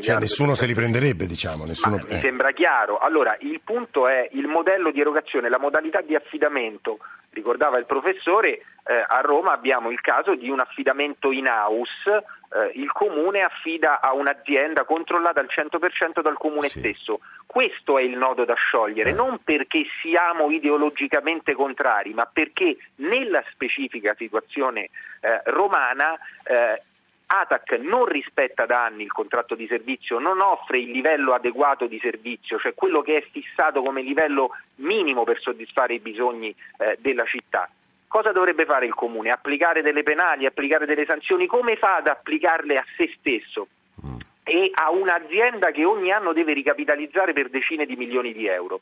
Cioè 0.00 0.18
nessuno 0.18 0.54
se 0.54 0.66
li 0.66 0.74
prenderebbe, 0.74 1.24
diciamo. 1.24 1.64
Nessuno... 1.64 1.96
Mi 1.96 2.18
eh. 2.18 2.20
sembra 2.20 2.52
chiaro. 2.52 2.98
Allora, 2.98 3.34
il 3.40 3.60
punto 3.64 4.06
è 4.06 4.28
il 4.32 4.46
modello 4.46 4.90
di 4.90 5.00
erogazione, 5.00 5.48
la 5.48 5.58
modalità 5.58 6.02
di 6.02 6.14
affidamento. 6.14 6.98
Ricordava 7.38 7.78
il 7.78 7.86
professore, 7.86 8.64
eh, 8.84 9.04
a 9.06 9.20
Roma 9.20 9.52
abbiamo 9.52 9.90
il 9.90 10.00
caso 10.00 10.34
di 10.34 10.50
un 10.50 10.58
affidamento 10.58 11.30
in 11.30 11.46
house 11.46 12.24
eh, 12.50 12.72
il 12.74 12.90
comune 12.92 13.42
affida 13.42 14.00
a 14.00 14.12
un'azienda 14.14 14.84
controllata 14.84 15.40
al 15.40 15.48
100% 15.48 16.20
dal 16.20 16.36
comune 16.36 16.68
sì. 16.68 16.78
stesso. 16.78 17.20
Questo 17.46 17.98
è 17.98 18.02
il 18.02 18.16
nodo 18.16 18.44
da 18.44 18.54
sciogliere, 18.54 19.10
eh. 19.10 19.12
non 19.12 19.38
perché 19.44 19.84
siamo 20.02 20.50
ideologicamente 20.50 21.54
contrari, 21.54 22.12
ma 22.12 22.28
perché 22.30 22.76
nella 22.96 23.42
specifica 23.52 24.14
situazione 24.16 24.88
eh, 25.20 25.42
romana 25.44 26.18
eh, 26.44 26.82
ATAC 27.30 27.72
non 27.82 28.06
rispetta 28.06 28.64
da 28.64 28.86
anni 28.86 29.02
il 29.02 29.12
contratto 29.12 29.54
di 29.54 29.66
servizio, 29.66 30.18
non 30.18 30.40
offre 30.40 30.78
il 30.78 30.90
livello 30.90 31.34
adeguato 31.34 31.86
di 31.86 31.98
servizio, 32.00 32.58
cioè 32.58 32.72
quello 32.72 33.02
che 33.02 33.16
è 33.16 33.26
fissato 33.30 33.82
come 33.82 34.00
livello 34.00 34.50
minimo 34.76 35.24
per 35.24 35.38
soddisfare 35.38 35.94
i 35.94 35.98
bisogni 35.98 36.54
eh, 36.78 36.96
della 37.00 37.24
città. 37.26 37.68
Cosa 38.06 38.32
dovrebbe 38.32 38.64
fare 38.64 38.86
il 38.86 38.94
comune? 38.94 39.30
Applicare 39.30 39.82
delle 39.82 40.02
penali, 40.02 40.46
applicare 40.46 40.86
delle 40.86 41.04
sanzioni? 41.04 41.46
Come 41.46 41.76
fa 41.76 41.96
ad 41.96 42.06
applicarle 42.06 42.76
a 42.76 42.84
se 42.96 43.12
stesso? 43.18 43.68
Mm. 44.06 44.16
E 44.44 44.70
a 44.72 44.90
un'azienda 44.90 45.70
che 45.70 45.84
ogni 45.84 46.10
anno 46.10 46.32
deve 46.32 46.54
ricapitalizzare 46.54 47.34
per 47.34 47.50
decine 47.50 47.84
di 47.84 47.96
milioni 47.96 48.32
di 48.32 48.46
euro. 48.46 48.80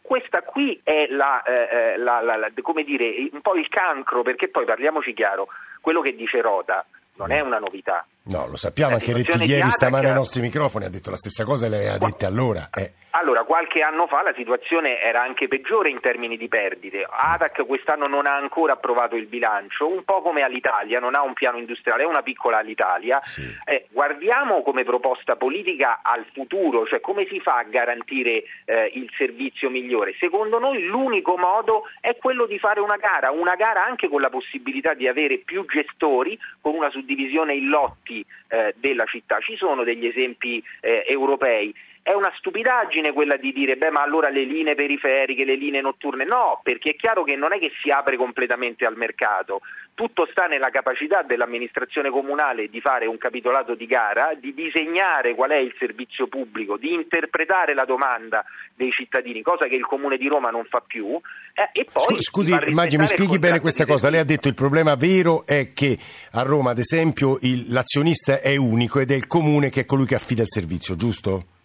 Questa 0.00 0.42
qui 0.42 0.80
è 0.84 1.08
la, 1.08 1.42
eh, 1.42 1.52
eh 1.52 1.96
la, 1.96 2.20
la, 2.20 2.36
la, 2.36 2.50
dire, 2.84 3.28
un 3.32 3.40
po' 3.40 3.56
il 3.56 3.68
cancro, 3.68 4.22
perché 4.22 4.48
poi 4.48 4.64
parliamoci 4.64 5.12
chiaro, 5.12 5.48
quello 5.80 6.00
che 6.00 6.14
dice 6.14 6.40
Rota 6.40 6.86
non 7.18 7.32
è 7.32 7.40
una 7.40 7.58
novità. 7.58 8.06
No, 8.28 8.46
lo 8.46 8.56
sappiamo, 8.56 8.94
anche 8.94 9.12
Rettiglieri 9.12 9.70
stamane 9.70 10.08
ai 10.08 10.14
nostri 10.14 10.42
microfoni 10.42 10.84
ha 10.84 10.90
detto 10.90 11.10
la 11.10 11.16
stessa 11.16 11.44
cosa 11.44 11.66
e 11.66 11.70
le 11.70 11.76
aveva 11.76 11.98
dette 11.98 12.26
allora. 12.26 12.68
Eh. 12.72 12.92
Allora, 13.12 13.42
qualche 13.44 13.80
anno 13.80 14.06
fa 14.06 14.22
la 14.22 14.34
situazione 14.36 15.00
era 15.00 15.22
anche 15.22 15.48
peggiore 15.48 15.90
in 15.90 15.98
termini 15.98 16.36
di 16.36 16.46
perdite. 16.46 17.06
ATAC 17.08 17.64
quest'anno 17.66 18.06
non 18.06 18.26
ha 18.26 18.36
ancora 18.36 18.74
approvato 18.74 19.16
il 19.16 19.26
bilancio, 19.26 19.88
un 19.88 20.04
po' 20.04 20.20
come 20.20 20.42
all'Italia, 20.42 21.00
non 21.00 21.14
ha 21.14 21.22
un 21.22 21.32
piano 21.32 21.56
industriale, 21.56 22.02
è 22.02 22.06
una 22.06 22.22
piccola 22.22 22.58
all'Italia. 22.58 23.18
Sì. 23.24 23.42
Eh, 23.64 23.86
guardiamo 23.90 24.62
come 24.62 24.84
proposta 24.84 25.36
politica 25.36 26.00
al 26.02 26.26
futuro, 26.32 26.86
cioè 26.86 27.00
come 27.00 27.26
si 27.28 27.40
fa 27.40 27.56
a 27.58 27.62
garantire 27.64 28.44
eh, 28.66 28.92
il 28.94 29.10
servizio 29.16 29.70
migliore. 29.70 30.14
Secondo 30.20 30.58
noi 30.58 30.84
l'unico 30.84 31.36
modo 31.38 31.84
è 32.00 32.14
quello 32.16 32.46
di 32.46 32.58
fare 32.58 32.80
una 32.80 32.96
gara, 32.96 33.30
una 33.30 33.54
gara 33.54 33.84
anche 33.84 34.08
con 34.08 34.20
la 34.20 34.30
possibilità 34.30 34.92
di 34.92 35.08
avere 35.08 35.38
più 35.38 35.64
gestori, 35.64 36.38
con 36.60 36.74
una 36.74 36.90
suddivisione 36.90 37.54
in 37.54 37.68
lotti 37.68 38.17
eh, 38.48 38.74
della 38.76 39.04
città. 39.04 39.38
Ci 39.40 39.56
sono 39.56 39.84
degli 39.84 40.06
esempi 40.06 40.62
eh, 40.80 41.04
europei 41.08 41.74
È 42.08 42.14
una 42.14 42.32
stupidaggine 42.38 43.12
quella 43.12 43.36
di 43.36 43.52
dire, 43.52 43.76
beh, 43.76 43.90
ma 43.90 44.00
allora 44.00 44.30
le 44.30 44.44
linee 44.44 44.74
periferiche, 44.74 45.44
le 45.44 45.56
linee 45.56 45.82
notturne. 45.82 46.24
No, 46.24 46.58
perché 46.62 46.92
è 46.92 46.96
chiaro 46.96 47.22
che 47.22 47.36
non 47.36 47.52
è 47.52 47.58
che 47.58 47.70
si 47.82 47.90
apre 47.90 48.16
completamente 48.16 48.86
al 48.86 48.96
mercato. 48.96 49.60
Tutto 49.92 50.26
sta 50.30 50.46
nella 50.46 50.70
capacità 50.70 51.20
dell'amministrazione 51.20 52.08
comunale 52.08 52.70
di 52.70 52.80
fare 52.80 53.04
un 53.04 53.18
capitolato 53.18 53.74
di 53.74 53.84
gara, 53.84 54.32
di 54.40 54.54
disegnare 54.54 55.34
qual 55.34 55.50
è 55.50 55.58
il 55.58 55.74
servizio 55.78 56.28
pubblico, 56.28 56.78
di 56.78 56.94
interpretare 56.94 57.74
la 57.74 57.84
domanda 57.84 58.42
dei 58.74 58.90
cittadini, 58.90 59.42
cosa 59.42 59.66
che 59.66 59.74
il 59.74 59.84
Comune 59.84 60.16
di 60.16 60.28
Roma 60.28 60.48
non 60.48 60.64
fa 60.64 60.80
più. 60.80 61.08
Eh, 61.52 61.68
e 61.78 61.84
poi 61.92 62.22
Scusi, 62.22 62.56
Maggi, 62.70 62.96
mi 62.96 63.06
spieghi 63.06 63.38
bene 63.38 63.60
questa 63.60 63.84
cosa. 63.84 64.08
Lei 64.08 64.20
ha 64.20 64.24
detto 64.24 64.48
il 64.48 64.54
problema 64.54 64.94
vero 64.94 65.44
è 65.44 65.74
che 65.74 65.98
a 66.32 66.40
Roma, 66.40 66.70
ad 66.70 66.78
esempio, 66.78 67.36
il, 67.42 67.70
l'azionista 67.70 68.40
è 68.40 68.56
unico 68.56 68.98
ed 68.98 69.10
è 69.10 69.14
il 69.14 69.26
Comune 69.26 69.68
che 69.68 69.80
è 69.80 69.84
colui 69.84 70.06
che 70.06 70.14
affida 70.14 70.40
il 70.40 70.48
servizio, 70.48 70.96
giusto? 70.96 71.56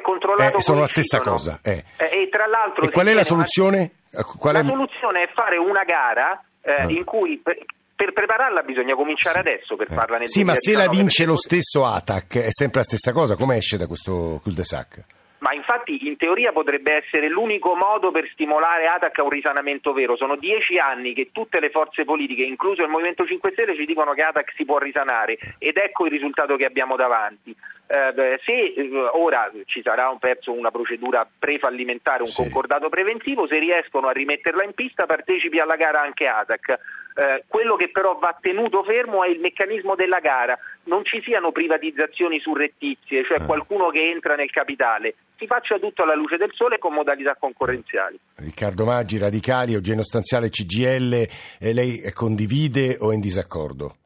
Controllore 0.00 0.46
e 0.46 0.50
controllato 0.50 0.56
eh, 0.56 0.60
sono 0.60 0.80
la 0.80 0.86
stessa 0.86 1.20
cosa. 1.20 1.60
Eh. 1.62 1.84
Eh, 1.96 2.22
e 2.22 2.28
tra 2.30 2.46
l'altro 2.46 2.84
e 2.84 2.90
qual 2.90 3.06
è 3.06 3.14
la 3.14 3.24
soluzione? 3.24 3.90
Qual 4.38 4.54
è... 4.54 4.62
La 4.62 4.68
soluzione 4.68 5.22
è 5.22 5.30
fare 5.34 5.58
una 5.58 5.84
gara 5.84 6.42
ah. 6.64 6.84
in 6.88 7.04
cui 7.04 7.38
per, 7.38 7.58
per 7.94 8.12
prepararla 8.12 8.62
bisogna 8.62 8.94
cominciare 8.94 9.42
sì. 9.42 9.48
adesso 9.48 9.76
per 9.76 9.88
farla 9.88 10.18
nel 10.18 10.28
Sì, 10.28 10.42
ma 10.42 10.56
se 10.56 10.74
la 10.74 10.88
vince 10.88 11.24
lo 11.24 11.36
stesso 11.36 11.84
ATAC 11.86 12.38
è 12.38 12.50
sempre 12.50 12.80
la 12.80 12.86
stessa 12.86 13.12
cosa, 13.12 13.36
come 13.36 13.56
esce 13.56 13.76
da 13.76 13.86
questo 13.86 14.40
cul-de-sac? 14.42 15.04
Ma 15.42 15.52
infatti 15.54 16.06
in 16.06 16.16
teoria 16.16 16.52
potrebbe 16.52 17.02
essere 17.04 17.28
l'unico 17.28 17.74
modo 17.74 18.12
per 18.12 18.28
stimolare 18.32 18.86
ATAC 18.86 19.18
a 19.18 19.22
un 19.24 19.28
risanamento 19.28 19.92
vero. 19.92 20.16
Sono 20.16 20.36
dieci 20.36 20.78
anni 20.78 21.14
che 21.14 21.30
tutte 21.32 21.58
le 21.58 21.70
forze 21.70 22.04
politiche, 22.04 22.44
incluso 22.44 22.82
il 22.82 22.88
Movimento 22.88 23.26
5 23.26 23.50
Stelle, 23.50 23.74
ci 23.74 23.84
dicono 23.84 24.12
che 24.12 24.22
ATAC 24.22 24.52
si 24.54 24.64
può 24.64 24.78
risanare 24.78 25.36
ed 25.58 25.78
ecco 25.78 26.06
il 26.06 26.12
risultato 26.12 26.54
che 26.54 26.64
abbiamo 26.64 26.94
davanti. 26.94 27.54
Eh, 27.92 28.40
se 28.42 28.74
ora 29.12 29.52
ci 29.66 29.82
sarà 29.82 30.08
un 30.08 30.18
pezzo, 30.18 30.50
una 30.50 30.70
procedura 30.70 31.28
prefallimentare, 31.38 32.22
un 32.22 32.30
sì. 32.30 32.40
concordato 32.40 32.88
preventivo, 32.88 33.46
se 33.46 33.58
riescono 33.58 34.08
a 34.08 34.12
rimetterla 34.12 34.64
in 34.64 34.72
pista 34.72 35.04
partecipi 35.04 35.58
alla 35.58 35.76
gara 35.76 36.00
anche 36.00 36.26
ATAC. 36.26 36.68
Eh, 37.14 37.44
quello 37.46 37.76
che 37.76 37.90
però 37.90 38.16
va 38.18 38.34
tenuto 38.40 38.82
fermo 38.82 39.24
è 39.24 39.28
il 39.28 39.40
meccanismo 39.40 39.94
della 39.94 40.20
gara, 40.20 40.58
non 40.84 41.04
ci 41.04 41.20
siano 41.22 41.52
privatizzazioni 41.52 42.40
surrettizie, 42.40 43.24
cioè 43.26 43.42
eh. 43.42 43.44
qualcuno 43.44 43.90
che 43.90 44.00
entra 44.08 44.36
nel 44.36 44.50
capitale, 44.50 45.14
si 45.36 45.46
faccia 45.46 45.78
tutto 45.78 46.02
alla 46.02 46.14
luce 46.14 46.38
del 46.38 46.52
sole 46.54 46.78
con 46.78 46.94
modalità 46.94 47.36
concorrenziali. 47.38 48.18
Riccardo 48.36 48.86
Maggi, 48.86 49.18
Radicali, 49.18 49.74
Eugenio 49.74 50.02
Stanziale, 50.02 50.48
CGL, 50.48 51.12
eh, 51.60 51.74
lei 51.74 52.10
condivide 52.14 52.96
o 52.98 53.12
è 53.12 53.14
in 53.14 53.20
disaccordo? 53.20 53.96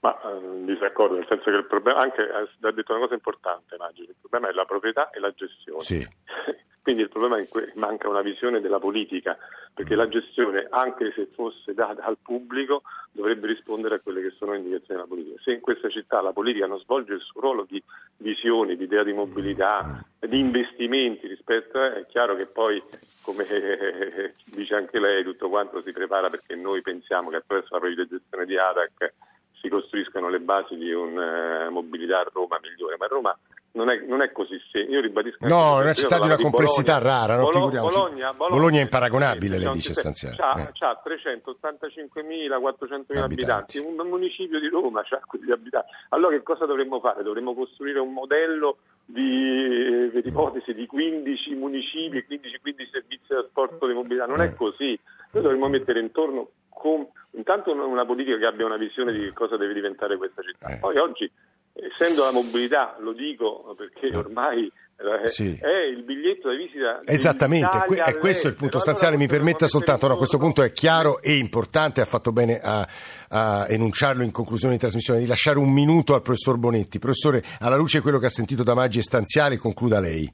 Ma 0.00 0.16
eh, 0.20 0.64
disaccordo, 0.64 1.14
nel 1.14 1.26
senso 1.28 1.50
che 1.50 1.56
il 1.56 1.66
problema, 1.66 2.00
anche 2.00 2.22
ha 2.22 2.70
detto 2.70 2.92
una 2.92 3.02
cosa 3.02 3.14
importante 3.14 3.76
Maggi, 3.76 4.02
il 4.02 4.14
problema 4.20 4.48
è 4.48 4.54
la 4.54 4.64
proprietà 4.64 5.10
e 5.10 5.18
la 5.18 5.32
gestione. 5.32 5.80
Sì. 5.80 6.08
Quindi 6.88 7.04
il 7.04 7.10
problema 7.10 7.38
è 7.38 7.46
che 7.46 7.72
manca 7.74 8.08
una 8.08 8.22
visione 8.22 8.60
della 8.60 8.78
politica, 8.78 9.36
perché 9.74 9.94
la 9.94 10.08
gestione, 10.08 10.68
anche 10.70 11.12
se 11.14 11.28
fosse 11.34 11.74
data 11.74 12.02
al 12.02 12.16
pubblico, 12.16 12.82
dovrebbe 13.12 13.46
rispondere 13.48 13.96
a 13.96 14.00
quelle 14.00 14.22
che 14.22 14.30
sono 14.38 14.52
le 14.52 14.58
indicazioni 14.58 14.94
della 14.94 15.06
politica. 15.06 15.42
Se 15.42 15.52
in 15.52 15.60
questa 15.60 15.90
città 15.90 16.22
la 16.22 16.32
politica 16.32 16.66
non 16.66 16.78
svolge 16.78 17.12
il 17.12 17.20
suo 17.20 17.42
ruolo 17.42 17.66
di 17.68 17.82
visione, 18.18 18.74
di 18.74 18.84
idea 18.84 19.02
di 19.02 19.12
mobilità, 19.12 20.02
di 20.18 20.38
investimenti 20.38 21.26
rispetto 21.26 21.82
è 21.82 22.06
chiaro 22.06 22.36
che 22.36 22.46
poi, 22.46 22.82
come 23.22 23.44
dice 24.46 24.74
anche 24.74 24.98
lei, 24.98 25.24
tutto 25.24 25.50
quanto 25.50 25.82
si 25.82 25.92
prepara 25.92 26.28
perché 26.30 26.54
noi 26.54 26.80
pensiamo 26.80 27.28
che 27.28 27.36
attraverso 27.36 27.74
la 27.74 27.80
privatizzazione 27.80 28.46
di 28.46 28.56
ADAC 28.56 29.12
si 29.60 29.68
costruiscano 29.68 30.28
le 30.28 30.40
basi 30.40 30.76
di 30.76 30.92
una 30.92 31.68
uh, 31.68 31.72
mobilità 31.72 32.20
a 32.20 32.30
Roma 32.32 32.58
migliore, 32.62 32.96
ma 32.98 33.06
Roma 33.06 33.38
non 33.72 33.90
è, 33.90 34.00
non 34.06 34.22
è 34.22 34.32
così 34.32 34.58
semplice. 34.70 34.90
Io 34.90 35.00
ribadisco 35.00 35.46
No, 35.46 35.78
è 35.78 35.82
una 35.82 35.92
città 35.92 36.18
di 36.18 36.26
una 36.26 36.36
complessità 36.36 36.98
Bologna, 36.98 37.16
rara, 37.16 37.36
non 37.36 37.44
Bologna, 37.44 37.80
Bologna, 37.80 38.32
Bologna, 38.32 38.78
è 38.78 38.82
imparagonabile, 38.82 39.58
lei 39.58 39.70
dice 39.72 39.92
stanziale. 39.92 40.36
Ha, 40.38 40.60
eh. 40.60 40.84
ha 40.84 41.02
385.000, 41.04 42.58
400.000 42.58 43.18
abitanti. 43.18 43.78
un 43.78 43.94
municipio 44.08 44.58
di 44.58 44.68
Roma 44.68 45.00
ha 45.00 45.20
così 45.26 45.50
abitanti. 45.50 45.92
Allora 46.10 46.36
che 46.36 46.42
cosa 46.42 46.66
dovremmo 46.66 47.00
fare? 47.00 47.22
Dovremmo 47.22 47.54
costruire 47.54 47.98
un 48.00 48.12
modello 48.12 48.78
di, 49.04 50.10
per 50.12 50.26
ipotesi 50.26 50.74
di 50.74 50.86
15 50.86 51.54
municipi, 51.54 52.24
15, 52.24 52.58
15 52.60 52.90
servizi 52.90 53.22
di 53.22 53.28
trasporto 53.28 53.86
di 53.86 53.94
mobilità. 53.94 54.26
Non 54.26 54.40
è 54.40 54.46
eh. 54.46 54.54
così. 54.54 54.98
Noi 55.30 55.42
dovremmo 55.42 55.68
mettere 55.68 56.00
intorno 56.00 56.48
con, 56.78 57.06
intanto 57.32 57.72
una 57.72 58.06
politica 58.06 58.38
che 58.38 58.46
abbia 58.46 58.64
una 58.64 58.76
visione 58.76 59.12
di 59.12 59.30
cosa 59.32 59.56
deve 59.56 59.74
diventare 59.74 60.16
questa 60.16 60.42
città. 60.42 60.68
Eh. 60.68 60.78
Poi 60.78 60.96
oggi 60.96 61.30
essendo 61.72 62.24
la 62.24 62.32
mobilità, 62.32 62.96
lo 62.98 63.12
dico 63.12 63.74
perché 63.76 64.14
ormai 64.16 64.64
eh, 64.64 65.28
sì. 65.28 65.56
è 65.60 65.86
il 65.86 66.02
biglietto 66.02 66.48
da 66.48 66.56
visita 66.56 67.02
esattamente 67.04 67.84
que- 67.86 67.98
è 67.98 68.16
questo 68.16 68.48
il 68.48 68.56
punto 68.56 68.80
stanziale 68.80 69.14
allora, 69.14 69.30
mi 69.30 69.38
permetta 69.38 69.66
soltanto. 69.66 70.08
No, 70.08 70.14
a 70.14 70.16
questo 70.16 70.38
punto 70.38 70.62
è 70.62 70.72
chiaro 70.72 71.20
e 71.20 71.36
importante 71.36 72.00
ha 72.00 72.04
fatto 72.04 72.32
bene 72.32 72.58
a, 72.60 72.86
a, 73.28 73.66
enunciarlo 73.68 74.24
in 74.24 74.32
conclusione 74.32 74.74
di 74.74 74.80
trasmissione 74.80 75.20
di 75.20 75.26
lasciare 75.26 75.58
un 75.58 75.72
minuto 75.72 76.14
al 76.14 76.22
professor 76.22 76.56
Bonetti. 76.56 76.98
Professore 76.98 77.42
alla 77.60 77.76
luce 77.76 77.98
di 77.98 78.02
quello 78.02 78.18
che 78.18 78.26
ha 78.26 78.30
sentito 78.30 78.64
da 78.64 78.74
Maggi 78.74 78.98
e 78.98 79.02
stanziale 79.02 79.56
concluda 79.56 80.00
lei. 80.00 80.30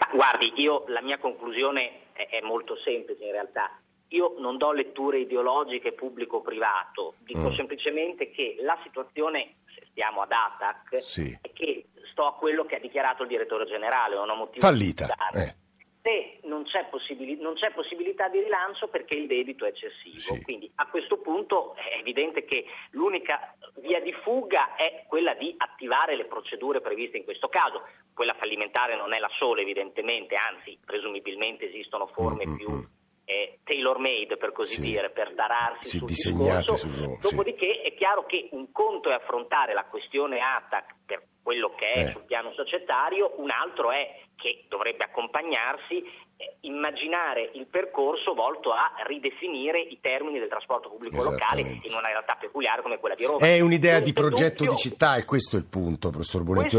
Ma, 0.00 0.08
guardi 0.12 0.52
io 0.56 0.84
la 0.88 1.02
mia 1.02 1.18
conclusione 1.18 2.10
è, 2.12 2.28
è 2.28 2.40
molto 2.44 2.76
semplice 2.82 3.24
in 3.24 3.32
realtà 3.32 3.70
io 4.08 4.34
non 4.38 4.56
do 4.56 4.72
letture 4.72 5.18
ideologiche 5.18 5.92
pubblico-privato, 5.92 7.14
dico 7.18 7.48
mm. 7.50 7.54
semplicemente 7.54 8.30
che 8.30 8.56
la 8.60 8.78
situazione 8.82 9.56
stiamo 9.90 10.22
ad 10.22 10.32
ATAC, 10.32 11.02
sì. 11.02 11.36
è 11.40 11.52
che 11.52 11.86
sto 12.10 12.26
a 12.26 12.34
quello 12.34 12.64
che 12.66 12.76
ha 12.76 12.80
dichiarato 12.80 13.22
il 13.22 13.28
direttore 13.28 13.66
generale, 13.66 14.14
non 14.14 14.30
ho 14.30 14.34
motivo 14.36 14.66
Fallita. 14.66 15.06
di 15.32 15.40
eh. 15.40 15.54
Se 16.02 16.38
non 16.44 16.62
c'è, 16.62 16.86
possibili- 16.88 17.40
non 17.40 17.54
c'è, 17.54 17.72
possibilità 17.72 18.28
di 18.28 18.40
rilancio 18.40 18.86
perché 18.86 19.14
il 19.14 19.26
debito 19.26 19.64
è 19.64 19.70
eccessivo. 19.70 20.34
Sì. 20.34 20.42
Quindi 20.42 20.70
a 20.76 20.86
questo 20.86 21.18
punto 21.18 21.74
è 21.74 21.98
evidente 21.98 22.44
che 22.44 22.64
l'unica 22.90 23.56
via 23.80 24.00
di 24.00 24.12
fuga 24.22 24.76
è 24.76 25.04
quella 25.08 25.34
di 25.34 25.52
attivare 25.58 26.14
le 26.14 26.26
procedure 26.26 26.80
previste 26.80 27.16
in 27.16 27.24
questo 27.24 27.48
caso. 27.48 27.82
Quella 28.14 28.36
fallimentare 28.38 28.94
non 28.96 29.14
è 29.14 29.18
la 29.18 29.30
sola 29.36 29.62
evidentemente, 29.62 30.36
anzi 30.36 30.78
presumibilmente 30.84 31.66
esistono 31.66 32.06
forme 32.06 32.46
mm-hmm. 32.46 32.56
più 32.56 32.88
eh, 33.26 33.58
tailor 33.64 33.98
made 33.98 34.36
per 34.36 34.52
così 34.52 34.76
sì. 34.76 34.82
dire, 34.82 35.10
per 35.10 35.34
dararsi 35.34 35.88
sì, 35.88 35.98
sul 35.98 36.06
discorso. 36.06 36.76
Su, 36.76 37.18
Dopodiché 37.20 37.80
sì. 37.82 37.90
è 37.90 37.94
chiaro 37.94 38.24
che 38.24 38.48
un 38.52 38.70
conto 38.70 39.10
è 39.10 39.14
affrontare 39.14 39.74
la 39.74 39.84
questione 39.84 40.38
ATAC 40.38 40.94
per 41.04 41.22
quello 41.42 41.74
che 41.76 41.90
è 41.90 41.98
eh. 42.04 42.10
sul 42.10 42.22
piano 42.24 42.52
societario, 42.52 43.34
un 43.36 43.50
altro 43.50 43.90
è 43.90 44.20
che 44.36 44.64
dovrebbe 44.68 45.04
accompagnarsi 45.04 46.02
eh, 46.36 46.56
immaginare 46.62 47.50
il 47.54 47.66
percorso 47.66 48.34
volto 48.34 48.70
a 48.70 48.92
ridefinire 49.06 49.80
i 49.80 49.98
termini 50.00 50.38
del 50.38 50.48
trasporto 50.48 50.90
pubblico 50.90 51.22
locale 51.22 51.62
in 51.62 51.92
una 51.92 52.08
realtà 52.08 52.36
peculiare 52.38 52.82
come 52.82 52.98
quella 52.98 53.14
di 53.14 53.24
Roma. 53.24 53.44
È 53.44 53.60
un'idea 53.60 54.00
di 54.00 54.12
progetto 54.12 54.64
dubbio, 54.64 54.74
di 54.74 54.76
città 54.76 55.16
e 55.16 55.24
questo 55.24 55.56
è 55.56 55.58
il 55.58 55.66
punto, 55.66 56.10
professor 56.10 56.42
Bonetti. 56.42 56.78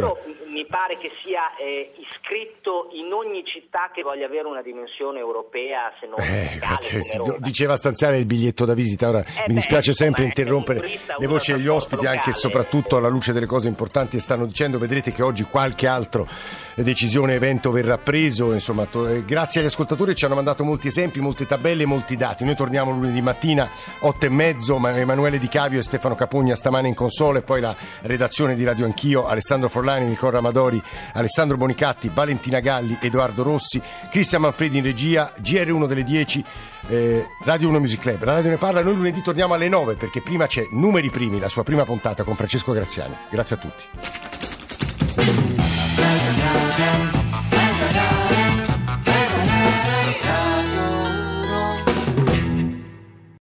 Mi 0.58 0.66
pare 0.66 0.98
che 0.98 1.12
sia 1.24 1.56
eh, 1.56 1.92
iscritto 2.00 2.90
in 2.94 3.14
ogni 3.14 3.46
città 3.46 3.92
che 3.94 4.02
voglia 4.02 4.26
avere 4.26 4.48
una 4.48 4.64
dimensione 4.64 5.20
europea, 5.20 5.94
se 6.00 6.08
non 6.08 6.20
eh, 6.20 6.58
locale, 6.58 7.38
Diceva 7.42 7.76
stanziare 7.76 8.18
il 8.18 8.26
biglietto 8.26 8.66
da 8.66 8.74
visita, 8.74 9.08
ora 9.08 9.20
eh 9.20 9.44
mi 9.50 9.54
dispiace 9.54 9.94
sempre 9.94 10.24
interrompere 10.24 10.98
le 11.16 11.28
voci 11.28 11.54
degli 11.54 11.68
ospiti, 11.68 11.98
locale. 11.98 12.18
anche 12.18 12.32
e 12.32 12.34
soprattutto 12.34 12.98
alla 12.98 13.08
luce 13.08 13.34
delle 13.34 13.46
cose 13.46 13.68
importanti 13.68 14.18
che 14.18 14.24
stanno 14.24 14.48
dicendo, 14.48 14.80
vedrete 14.80 15.12
che 15.12 15.22
oggi 15.22 15.44
qualche 15.44 15.86
altro 15.86 16.28
decisione, 16.74 17.36
evento 17.36 17.70
verrà 17.70 18.00
preso, 18.00 18.52
insomma, 18.52 18.88
to- 18.88 19.08
eh, 19.08 19.26
grazie 19.26 19.62
agli 19.62 19.68
ascoltatori 19.68 20.16
ci 20.16 20.26
hanno 20.26 20.36
mandato 20.36 20.64
molti 20.64 20.88
esempi, 20.88 21.20
molte 21.20 21.46
tabelle, 21.46 21.86
molti 21.86 22.16
dati. 22.16 22.46
Noi 22.46 22.56
torniamo 22.56 22.90
lunedì 22.90 23.22
mattina, 23.22 23.70
otto 24.00 24.26
e 24.26 24.30
mezzo, 24.30 24.76
Emanuele 24.76 25.38
Di 25.38 25.50
Cavio 25.50 25.78
e 25.78 25.84
Stefano 25.84 26.16
Capugna 26.16 26.56
stamane 26.56 26.88
in 26.88 26.96
console, 26.96 27.44
poi 27.44 27.62
la 27.62 27.76
redazione 28.02 28.56
di 28.56 28.64
Radio 28.64 28.86
Anch'io, 28.86 29.28
Alessandro 29.28 29.70
Forlani, 29.70 30.06
Nicola 30.06 30.46
Amadori, 30.48 30.82
Alessandro 31.14 31.58
Bonicatti, 31.58 32.10
Valentina 32.14 32.60
Galli, 32.60 32.98
Edoardo 33.02 33.44
Rossi, 33.44 33.82
Cristian 34.10 34.42
Manfredi 34.42 34.78
in 34.78 34.84
regia, 34.84 35.32
GR1 35.42 35.86
delle 35.86 36.04
10, 36.04 36.44
eh, 36.90 37.28
Radio 37.44 37.70
1 37.70 37.80
Music 37.80 38.00
Club. 38.00 38.24
La 38.24 38.34
radio 38.34 38.50
ne 38.50 38.58
parla, 38.58 38.82
noi 38.82 38.96
lunedì 38.96 39.22
torniamo 39.22 39.54
alle 39.54 39.70
9 39.70 39.96
perché 39.96 40.22
prima 40.22 40.48
c'è 40.48 40.66
Numeri 40.72 41.10
Primi, 41.10 41.40
la 41.40 41.50
sua 41.50 41.64
prima 41.64 41.84
puntata 41.84 42.24
con 42.24 42.36
Francesco 42.36 42.72
Graziani. 42.72 43.16
Grazie 43.30 43.56
a 43.56 43.60
tutti. 43.60 45.47